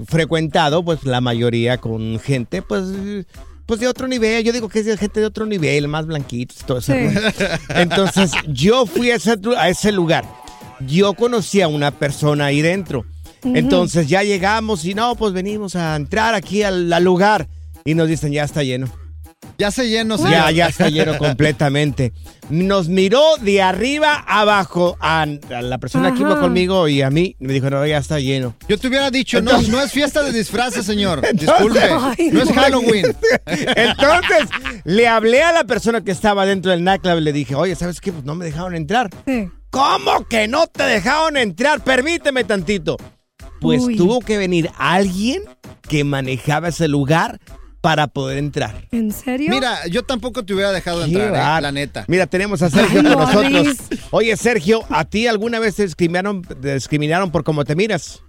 frecuentado, 0.06 0.84
pues 0.84 1.04
la 1.04 1.22
mayoría 1.22 1.78
con 1.78 2.20
gente, 2.20 2.62
pues. 2.62 2.84
Pues 3.70 3.80
de 3.80 3.88
otro 3.88 4.07
nivel, 4.07 4.43
yo 4.43 4.51
digo 4.51 4.67
que 4.67 4.80
es 4.80 4.88
de 4.88 4.97
gente 4.97 5.20
de 5.20 5.28
otro 5.28 5.45
nivel, 5.45 5.88
más 5.88 6.07
blanquitos, 6.07 6.57
todo 6.65 6.80
eso. 6.80 6.91
Sí. 6.91 7.15
Entonces, 7.70 8.32
yo 8.47 8.88
fui 8.88 9.11
a 9.11 9.17
ese, 9.17 9.36
a 9.55 9.70
ese 9.70 9.91
lugar. 9.91 10.26
Yo 10.88 11.13
conocí 11.13 11.61
a 11.61 11.67
una 11.67 11.91
persona 11.91 12.45
ahí 12.45 12.63
dentro. 12.63 13.05
Entonces 13.43 14.09
ya 14.09 14.24
llegamos 14.24 14.86
y 14.86 14.95
no, 14.95 15.13
pues 15.15 15.34
venimos 15.34 15.76
a 15.76 15.95
entrar 15.95 16.34
aquí 16.34 16.63
al, 16.63 16.91
al 16.91 17.03
lugar. 17.03 17.47
Y 17.86 17.93
nos 17.93 18.07
dicen, 18.07 18.32
ya 18.32 18.43
está 18.43 18.63
lleno. 18.63 18.91
Ya 19.60 19.72
se 19.72 19.89
llenó, 19.89 20.18
señor. 20.18 20.32
Ya, 20.32 20.51
ya 20.51 20.68
está 20.68 20.88
lleno 20.89 21.18
completamente. 21.18 22.14
Nos 22.49 22.88
miró 22.88 23.22
de 23.41 23.62
arriba 23.62 24.16
abajo 24.26 24.95
a, 25.01 25.24
a 25.24 25.62
la 25.62 25.78
persona 25.78 26.14
que 26.14 26.22
iba 26.22 26.39
conmigo 26.39 26.88
y 26.88 27.01
a 27.01 27.10
mí. 27.10 27.36
Me 27.39 27.51
dijo, 27.53 27.70
no, 27.70 27.86
ya 27.86 27.97
está 27.97 28.20
lleno. 28.20 28.55
Yo 28.70 28.78
te 28.80 28.88
hubiera 28.88 29.12
dicho, 29.12 29.41
no, 29.41 29.51
Entonces- 29.51 29.70
no 29.74 29.82
es 29.82 29.91
fiesta 29.91 30.24
de 30.24 30.32
disfraces, 30.32 30.86
señor. 30.86 31.22
Disculpe. 31.34 31.80
Ay, 32.18 32.30
no 32.32 32.41
es. 32.41 32.51
Halloween. 32.53 33.05
Entonces, 33.45 34.49
le 34.86 35.07
hablé 35.07 35.43
a 35.43 35.51
la 35.51 35.66
persona 35.66 36.01
que 36.03 36.12
estaba 36.12 36.45
dentro 36.45 36.72
del 36.72 36.84
nightclub 36.84 37.18
y 37.18 37.22
le 37.22 37.34
dije, 37.34 37.53
oye, 37.55 37.76
¿sabes 37.76 37.99
qué? 37.99 38.14
Pues 38.14 38.24
no 38.24 38.36
me 38.36 38.45
dejaron 38.45 38.76
entrar. 38.76 39.10
Sí. 39.28 39.49
¿Cómo 39.70 40.26
que 40.28 40.47
no 40.47 40.68
te 40.68 40.84
dejaron 40.84 41.36
entrar? 41.38 41.84
Permíteme 41.84 42.43
tantito. 42.45 42.95
Pues 43.60 43.82
Uy. 43.84 43.97
tuvo 43.97 44.22
que 44.22 44.38
venir 44.38 44.72
alguien 44.78 45.43
que 45.82 46.03
manejaba 46.05 46.70
ese 46.70 46.88
lugar 46.88 47.39
para 47.82 48.08
poder 48.08 48.38
entrar. 48.38 48.76
¿En 48.92 49.12
serio? 49.12 49.50
Mira, 49.50 49.88
yo 49.90 50.04
tampoco 50.04 50.44
te 50.44 50.54
hubiera 50.54 50.72
dejado 50.72 51.06
Qué 51.06 51.12
entrar, 51.14 51.60
eh, 51.60 51.62
la 51.64 51.72
neta. 51.72 52.06
Mira, 52.08 52.28
tenemos 52.28 52.62
a 52.62 52.70
Sergio 52.70 53.00
Ay, 53.00 53.14
con 53.14 53.20
nosotros. 53.24 53.78
Oye, 54.12 54.36
Sergio, 54.36 54.82
¿a 54.90 55.06
ti 55.06 55.28
alguna 55.28 55.60
vez 55.60 55.76
te 55.78 55.84
discriminaron, 55.84 56.42
te 56.42 56.74
discriminaron 56.74 57.32
por 57.32 57.44
cómo 57.44 57.64
te 57.64 57.76
miras? 57.76 58.22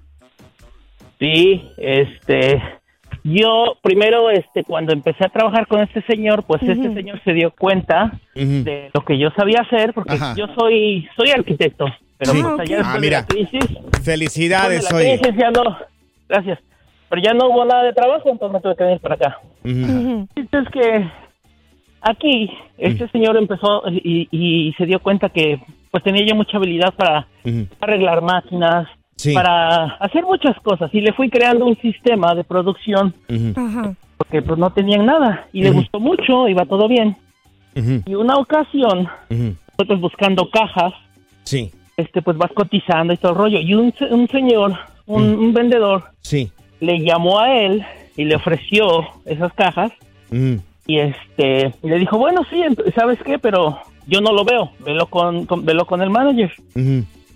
Sí, 1.18 1.62
este, 1.76 2.62
yo 3.24 3.76
primero, 3.82 4.30
este, 4.30 4.64
cuando 4.64 4.92
empecé 4.92 5.24
a 5.26 5.28
trabajar 5.28 5.66
con 5.66 5.80
este 5.82 6.02
señor, 6.02 6.44
pues 6.46 6.62
este 6.62 6.94
señor 6.94 7.20
se 7.24 7.32
dio 7.34 7.50
cuenta 7.50 8.18
de 8.34 8.90
lo 8.94 9.04
que 9.04 9.18
yo 9.18 9.28
sabía 9.36 9.60
hacer, 9.60 9.92
porque 9.92 10.14
Ajá. 10.14 10.34
yo 10.36 10.46
soy, 10.58 11.06
soy 11.16 11.30
arquitecto, 11.30 11.86
pero 12.16 12.32
Sí. 12.32 12.40
pues 12.42 12.60
allá 12.60 12.76
Ah, 12.76 12.78
después 12.78 12.94
de 12.94 13.00
mira. 13.00 13.20
la 13.20 13.26
crisis, 13.26 13.78
Felicidades, 14.02 14.84
de 14.84 14.90
la 14.90 14.96
oye. 14.96 15.18
crisis 15.20 15.36
ya 15.38 15.50
no, 15.50 15.76
gracias, 16.28 16.58
pero 17.10 17.20
ya 17.20 17.34
no 17.34 17.48
hubo 17.48 17.64
nada 17.66 17.82
de 17.82 17.92
trabajo, 17.92 18.30
entonces 18.30 18.54
me 18.54 18.60
tuve 18.62 18.76
que 18.76 18.84
venir 18.84 19.00
para 19.00 19.14
acá. 19.16 19.38
Ujú. 19.64 19.80
Ujú. 19.82 20.28
Es 20.36 20.68
que 20.72 21.10
aquí 22.00 22.50
este 22.78 23.08
señor 23.08 23.36
empezó 23.36 23.82
y, 23.90 24.28
y 24.30 24.72
se 24.78 24.86
dio 24.86 25.00
cuenta 25.00 25.28
que 25.28 25.60
pues 25.90 26.02
tenía 26.04 26.24
yo 26.24 26.34
mucha 26.36 26.56
habilidad 26.56 26.94
para 26.94 27.26
arreglar 27.80 28.22
máquinas, 28.22 28.88
Sí. 29.16 29.34
para 29.34 29.96
hacer 29.96 30.24
muchas 30.24 30.58
cosas 30.60 30.88
y 30.94 31.02
le 31.02 31.12
fui 31.12 31.28
creando 31.28 31.66
un 31.66 31.76
sistema 31.82 32.34
de 32.34 32.42
producción 32.42 33.12
porque 34.16 34.40
pues 34.40 34.58
no 34.58 34.70
tenían 34.70 35.04
nada 35.04 35.46
y 35.52 35.62
le 35.62 35.72
gustó 35.72 36.00
mucho, 36.00 36.48
iba 36.48 36.64
todo 36.64 36.88
bien. 36.88 37.16
Y 38.06 38.14
una 38.14 38.36
ocasión, 38.36 39.08
nosotros 39.76 40.00
buscando 40.00 40.48
cajas, 40.50 40.94
Sí, 41.44 41.70
este 41.98 42.22
pues 42.22 42.38
vas 42.38 42.50
cotizando 42.52 43.12
y 43.12 43.16
todo 43.18 43.32
el 43.32 43.38
rollo 43.38 43.60
y 43.60 43.74
un, 43.74 43.92
se- 43.92 44.06
un 44.06 44.26
señor, 44.28 44.72
un, 45.06 45.22
un 45.34 45.52
vendedor 45.52 46.04
sí. 46.22 46.50
Le 46.80 46.98
llamó 47.00 47.38
a 47.40 47.54
él 47.56 47.84
y 48.16 48.24
le 48.24 48.36
ofreció 48.36 48.84
esas 49.24 49.52
cajas 49.54 49.92
Ujú. 50.30 50.60
y 50.86 50.98
este 50.98 51.72
y 51.82 51.88
le 51.88 51.98
dijo, 51.98 52.18
"Bueno, 52.18 52.42
sí, 52.50 52.62
¿sabes 52.94 53.18
qué? 53.24 53.38
Pero 53.38 53.78
yo 54.06 54.20
no 54.20 54.32
lo 54.32 54.44
veo, 54.44 54.70
velo 54.84 55.06
con, 55.06 55.46
con- 55.46 55.64
velo 55.64 55.84
con 55.86 56.02
el 56.02 56.10
manager." 56.10 56.52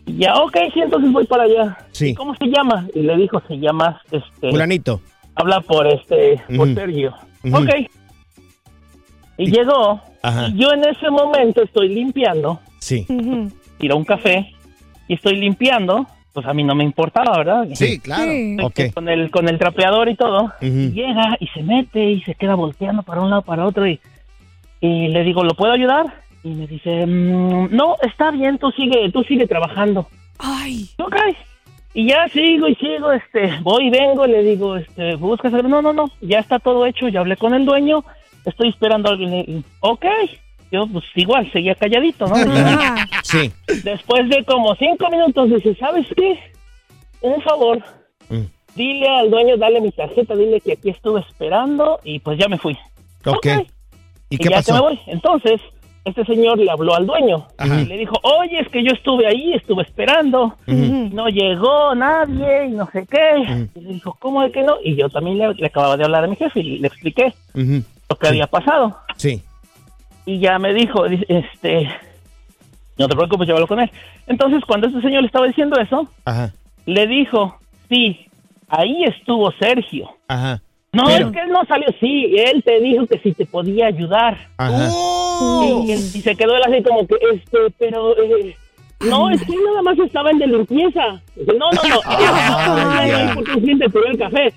Y 0.06 0.18
ya, 0.18 0.34
ok, 0.36 0.56
sí, 0.74 0.80
entonces 0.80 1.10
voy 1.12 1.26
para 1.26 1.44
allá. 1.44 1.78
Sí. 1.92 2.08
¿Y 2.10 2.14
¿Cómo 2.14 2.34
se 2.36 2.44
llama? 2.46 2.86
Y 2.94 3.00
le 3.00 3.16
dijo, 3.16 3.40
se 3.48 3.56
llama, 3.58 4.02
este, 4.10 4.50
Fulanito. 4.50 5.00
habla 5.34 5.60
por 5.62 5.86
este, 5.86 6.42
por 6.56 6.66
Ujú. 6.68 6.74
Sergio. 6.74 7.14
Ok. 7.50 7.70
Y 9.38 9.50
llegó, 9.50 10.00
Ajá. 10.22 10.48
y 10.48 10.58
yo 10.58 10.70
en 10.72 10.84
ese 10.84 11.10
momento 11.10 11.62
estoy 11.62 11.88
limpiando, 11.88 12.60
Sí. 12.78 13.06
Ujú. 13.08 13.50
tiro 13.78 13.96
un 13.96 14.04
café, 14.04 14.52
y 15.08 15.14
estoy 15.14 15.36
limpiando, 15.36 16.06
pues 16.34 16.44
a 16.46 16.52
mí 16.52 16.64
no 16.64 16.74
me 16.74 16.84
importaba, 16.84 17.38
¿verdad? 17.38 17.66
Sí, 17.74 17.98
claro. 18.00 18.30
Sí. 18.30 18.56
Ok. 18.62 18.80
Con 18.92 19.08
el, 19.08 19.30
con 19.30 19.48
el 19.48 19.56
trapeador 19.58 20.08
y 20.10 20.16
todo. 20.16 20.52
Y 20.60 20.90
llega 20.90 21.36
y 21.40 21.46
se 21.48 21.62
mete 21.62 22.04
y 22.10 22.20
se 22.22 22.34
queda 22.34 22.56
volteando 22.56 23.02
para 23.04 23.20
un 23.22 23.30
lado, 23.30 23.42
para 23.42 23.64
otro, 23.64 23.86
y, 23.86 24.00
y 24.80 25.08
le 25.08 25.22
digo, 25.22 25.44
¿lo 25.44 25.54
puedo 25.54 25.72
ayudar? 25.72 26.06
Y 26.42 26.48
me 26.50 26.66
dice, 26.66 27.06
"Mm, 27.06 27.68
no, 27.74 27.96
está 28.02 28.30
bien, 28.32 28.58
tú 28.58 28.70
sigue, 28.72 29.10
tú 29.12 29.22
sigue 29.22 29.46
trabajando. 29.46 30.08
Ay. 30.38 30.90
Ok. 30.98 31.16
Y 31.94 32.08
ya 32.08 32.28
sigo 32.28 32.66
y 32.68 32.74
sigo, 32.74 33.12
este, 33.12 33.60
voy 33.62 33.86
y 33.86 33.90
vengo, 33.90 34.26
le 34.26 34.42
digo, 34.42 34.76
este, 34.76 35.14
buscas. 35.14 35.52
No, 35.52 35.80
no, 35.80 35.92
no, 35.92 36.10
ya 36.20 36.40
está 36.40 36.58
todo 36.58 36.84
hecho, 36.86 37.06
ya 37.08 37.20
hablé 37.20 37.36
con 37.36 37.54
el 37.54 37.64
dueño, 37.64 38.04
estoy 38.44 38.68
esperando 38.70 39.08
a 39.08 39.12
alguien. 39.12 39.32
Y, 39.32 39.64
Ok, 39.80 40.04
yo 40.74 40.86
pues 40.86 41.04
igual, 41.14 41.50
seguía 41.52 41.74
calladito, 41.74 42.26
¿no? 42.26 42.34
Sí. 43.22 43.50
Después 43.82 44.28
de 44.28 44.44
como 44.44 44.74
cinco 44.76 45.08
minutos, 45.10 45.50
dice, 45.50 45.74
¿sabes 45.76 46.06
qué? 46.16 46.38
Un 47.22 47.40
favor, 47.42 47.82
Mm. 48.28 48.44
dile 48.74 49.08
al 49.08 49.30
dueño, 49.30 49.56
dale 49.56 49.80
mi 49.80 49.90
tarjeta, 49.92 50.34
dile 50.34 50.60
que 50.60 50.72
aquí 50.72 50.90
estuve 50.90 51.20
esperando 51.20 52.00
y 52.04 52.18
pues 52.20 52.38
ya 52.38 52.48
me 52.48 52.58
fui. 52.58 52.76
Ok. 53.26 53.46
¿Y 54.30 54.34
Y 54.36 54.38
qué 54.38 54.44
ya 54.48 54.62
que 54.62 54.72
me 54.72 54.78
pasó? 54.78 54.82
voy. 54.82 54.98
Entonces, 55.06 55.60
este 56.06 56.24
señor 56.24 56.58
le 56.58 56.70
habló 56.70 56.94
al 56.94 57.06
dueño 57.06 57.46
y 57.64 57.84
le 57.86 57.96
dijo, 57.98 58.14
oye, 58.22 58.60
es 58.60 58.68
que 58.68 58.82
yo 58.82 58.90
estuve 58.92 59.26
ahí, 59.26 59.52
estuve 59.54 59.82
esperando, 59.82 60.56
no 60.66 61.28
llegó 61.28 61.94
nadie 61.94 62.66
y 62.66 62.70
no 62.72 62.86
sé 62.92 63.06
qué. 63.10 63.68
Y 63.74 63.80
le 63.80 63.92
dijo, 63.94 64.16
¿cómo 64.20 64.42
de 64.42 64.50
que 64.52 64.62
no? 64.62 64.76
Y 64.82 64.96
yo 64.96 65.08
también 65.08 65.38
le, 65.38 65.54
le 65.54 65.66
acababa 65.66 65.96
de 65.96 66.04
hablar 66.04 66.24
a 66.24 66.26
mi 66.26 66.36
jefe 66.36 66.60
y 66.60 66.78
le 66.78 66.88
expliqué 66.88 67.32
lo 67.54 68.16
que 68.16 68.28
había 68.28 68.46
pasado. 68.46 68.96
Sí. 69.16 69.42
Y 70.26 70.38
ya 70.38 70.58
me 70.58 70.72
dijo, 70.72 71.04
este, 71.06 71.88
no 72.98 73.08
te 73.08 73.16
preocupes, 73.16 73.46
yo 73.48 73.54
hablo 73.54 73.66
con 73.66 73.80
él. 73.80 73.90
Entonces, 74.26 74.62
cuando 74.66 74.86
este 74.86 75.00
señor 75.02 75.22
le 75.22 75.26
estaba 75.26 75.46
diciendo 75.46 75.78
eso, 75.78 76.08
Ajá. 76.24 76.52
le 76.86 77.06
dijo, 77.06 77.58
sí, 77.88 78.26
ahí 78.68 79.04
estuvo 79.04 79.52
Sergio. 79.52 80.08
Ajá. 80.28 80.60
No, 80.92 81.04
Pero- 81.06 81.26
es 81.26 81.32
que 81.32 81.40
él 81.40 81.50
no 81.50 81.64
salió, 81.66 81.88
sí, 82.00 82.36
él 82.38 82.62
te 82.62 82.80
dijo 82.80 83.06
que 83.06 83.18
si 83.18 83.32
te 83.32 83.44
podía 83.46 83.86
ayudar. 83.86 84.38
Ajá. 84.56 84.88
Y, 85.64 85.92
y 85.92 85.96
se 85.98 86.36
quedó 86.36 86.54
él 86.56 86.62
así 86.64 86.82
como 86.84 87.06
que, 87.06 87.16
este, 87.34 87.58
pero, 87.78 88.16
eh, 88.16 88.56
no, 89.00 89.28
es 89.28 89.42
que 89.42 89.52
él 89.52 89.58
nada 89.66 89.82
más 89.82 89.98
estaba 89.98 90.30
en 90.30 90.38
de 90.38 90.46
limpieza. 90.46 91.20
No, 91.36 91.54
no, 91.72 91.88
no, 91.88 92.00
Ay, 92.06 93.10
Ay, 93.10 93.26
ya. 93.26 93.32
porque 93.34 93.50
el 93.52 93.58
cliente 93.60 93.90
pidió 93.90 94.06
el 94.06 94.18
café. 94.18 94.54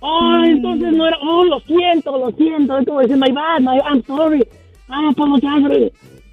Oh, 0.00 0.42
entonces 0.44 0.92
no 0.92 1.06
era, 1.06 1.18
oh, 1.22 1.44
lo 1.44 1.60
siento, 1.60 2.18
lo 2.18 2.30
siento, 2.32 2.78
es 2.78 2.86
como 2.86 3.00
decir, 3.00 3.16
my 3.16 3.30
bad, 3.30 3.60
my, 3.60 3.78
I'm 3.88 4.02
sorry, 4.06 4.42
I'm 4.88 5.06
apologizing. 5.06 5.90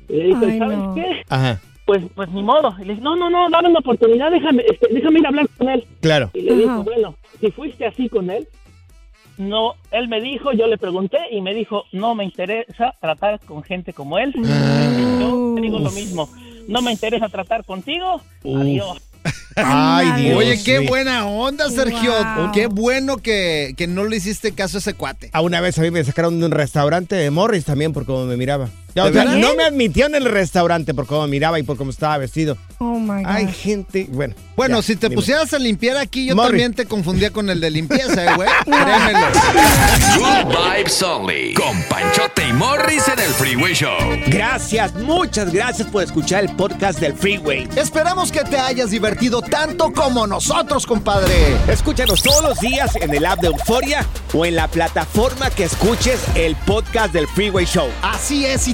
Y 0.09 0.13
le 0.13 0.23
dije, 0.25 0.45
Ay, 0.45 0.59
¿sabes 0.59 0.77
no. 0.77 0.95
qué? 0.95 1.23
Ajá. 1.29 1.59
Pues, 1.85 2.03
pues 2.15 2.29
ni 2.29 2.43
modo. 2.43 2.75
Y 2.79 2.85
le 2.85 2.93
dije, 2.93 3.01
no, 3.01 3.15
no, 3.15 3.29
no, 3.29 3.49
dame 3.49 3.69
una 3.69 3.79
oportunidad, 3.79 4.31
déjame, 4.31 4.63
este, 4.69 4.93
déjame 4.93 5.19
ir 5.19 5.25
a 5.25 5.29
hablar 5.29 5.49
con 5.57 5.69
él. 5.69 5.85
Claro. 6.01 6.29
Y 6.33 6.41
le 6.41 6.55
dijo, 6.55 6.83
bueno, 6.83 7.15
si 7.39 7.51
fuiste 7.51 7.85
así 7.85 8.07
con 8.07 8.29
él, 8.29 8.47
no, 9.37 9.73
él 9.91 10.07
me 10.07 10.21
dijo, 10.21 10.51
yo 10.53 10.67
le 10.67 10.77
pregunté 10.77 11.17
y 11.31 11.41
me 11.41 11.53
dijo, 11.53 11.85
no 11.91 12.13
me 12.15 12.23
interesa 12.23 12.93
tratar 13.01 13.39
con 13.39 13.63
gente 13.63 13.93
como 13.93 14.17
él. 14.19 14.33
Yo 14.35 15.55
te 15.55 15.61
digo 15.61 15.79
lo 15.79 15.91
mismo, 15.91 16.29
no 16.67 16.81
me 16.81 16.91
interesa 16.91 17.27
tratar 17.29 17.65
contigo, 17.65 18.21
adiós. 18.43 19.01
Ay, 19.55 20.23
Dios. 20.23 20.37
Oye, 20.37 20.61
qué 20.63 20.79
buena 20.79 21.25
onda, 21.25 21.69
Sergio. 21.69 22.11
Wow. 22.11 22.51
Qué 22.51 22.67
bueno 22.67 23.17
que, 23.17 23.73
que 23.77 23.87
no 23.87 24.05
le 24.05 24.17
hiciste 24.17 24.53
caso 24.53 24.77
a 24.77 24.79
ese 24.79 24.93
cuate. 24.93 25.29
A 25.33 25.41
una 25.41 25.61
vez 25.61 25.77
a 25.79 25.81
mí 25.81 25.91
me 25.91 26.03
sacaron 26.03 26.39
de 26.39 26.45
un 26.45 26.51
restaurante 26.51 27.15
de 27.15 27.29
Morris 27.31 27.65
también 27.65 27.93
por 27.93 28.05
cómo 28.05 28.25
me 28.25 28.37
miraba. 28.37 28.69
Ya, 28.95 29.05
o 29.05 29.11
¿De 29.11 29.13
sea, 29.21 29.25
no 29.35 29.55
me 29.55 29.63
admitieron 29.63 30.15
en 30.15 30.23
el 30.23 30.29
restaurante 30.31 30.93
por 30.93 31.05
cómo 31.07 31.25
miraba 31.27 31.59
y 31.59 31.63
por 31.63 31.77
cómo 31.77 31.91
estaba 31.91 32.17
vestido. 32.17 32.57
Oh 32.79 32.99
my 32.99 33.23
God. 33.23 33.31
Hay 33.31 33.47
gente, 33.51 34.07
bueno. 34.09 34.35
Bueno, 34.55 34.77
ya, 34.77 34.83
si 34.83 34.95
te 34.95 35.07
dime. 35.07 35.15
pusieras 35.15 35.53
a 35.53 35.59
limpiar 35.59 35.97
aquí, 35.97 36.27
yo 36.27 36.35
Morris. 36.35 36.49
también 36.51 36.73
te 36.73 36.85
confundía 36.85 37.31
con 37.31 37.49
el 37.49 37.59
de 37.61 37.69
limpieza, 37.71 38.25
eh, 38.25 38.35
güey. 38.35 38.49
Créemelo. 38.65 39.27
Good 40.17 40.55
Vibes 40.77 41.01
Only. 41.01 41.53
Con 41.53 41.81
Panchote 41.83 42.47
y 42.47 42.53
Morris 42.53 43.07
en 43.07 43.19
el 43.19 43.29
Freeway 43.31 43.73
Show. 43.73 43.97
Gracias, 44.27 44.93
muchas 44.95 45.51
gracias 45.53 45.87
por 45.87 46.03
escuchar 46.03 46.43
el 46.43 46.55
podcast 46.55 46.99
del 46.99 47.13
Freeway. 47.13 47.67
Esperamos 47.75 48.31
que 48.31 48.41
te 48.43 48.57
hayas 48.57 48.91
divertido 48.91 49.41
tanto 49.41 49.91
como 49.93 50.27
nosotros, 50.27 50.85
compadre. 50.85 51.55
Escúchanos 51.67 52.21
todos 52.21 52.43
los 52.43 52.59
días 52.59 52.95
en 52.97 53.13
el 53.13 53.25
app 53.25 53.39
de 53.41 53.47
Euforia 53.47 54.05
o 54.33 54.45
en 54.45 54.55
la 54.55 54.67
plataforma 54.67 55.49
que 55.49 55.63
escuches 55.65 56.19
el 56.35 56.55
podcast 56.55 57.13
del 57.13 57.27
Freeway 57.27 57.65
Show. 57.65 57.87
Así 58.01 58.45
es, 58.45 58.67
y 58.67 58.73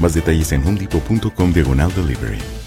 Más 0.00 0.14
detalles 0.14 0.52
en 0.52 0.66
homedepot.com 0.66 1.52
diagonal 1.52 1.92
delivery. 1.94 2.63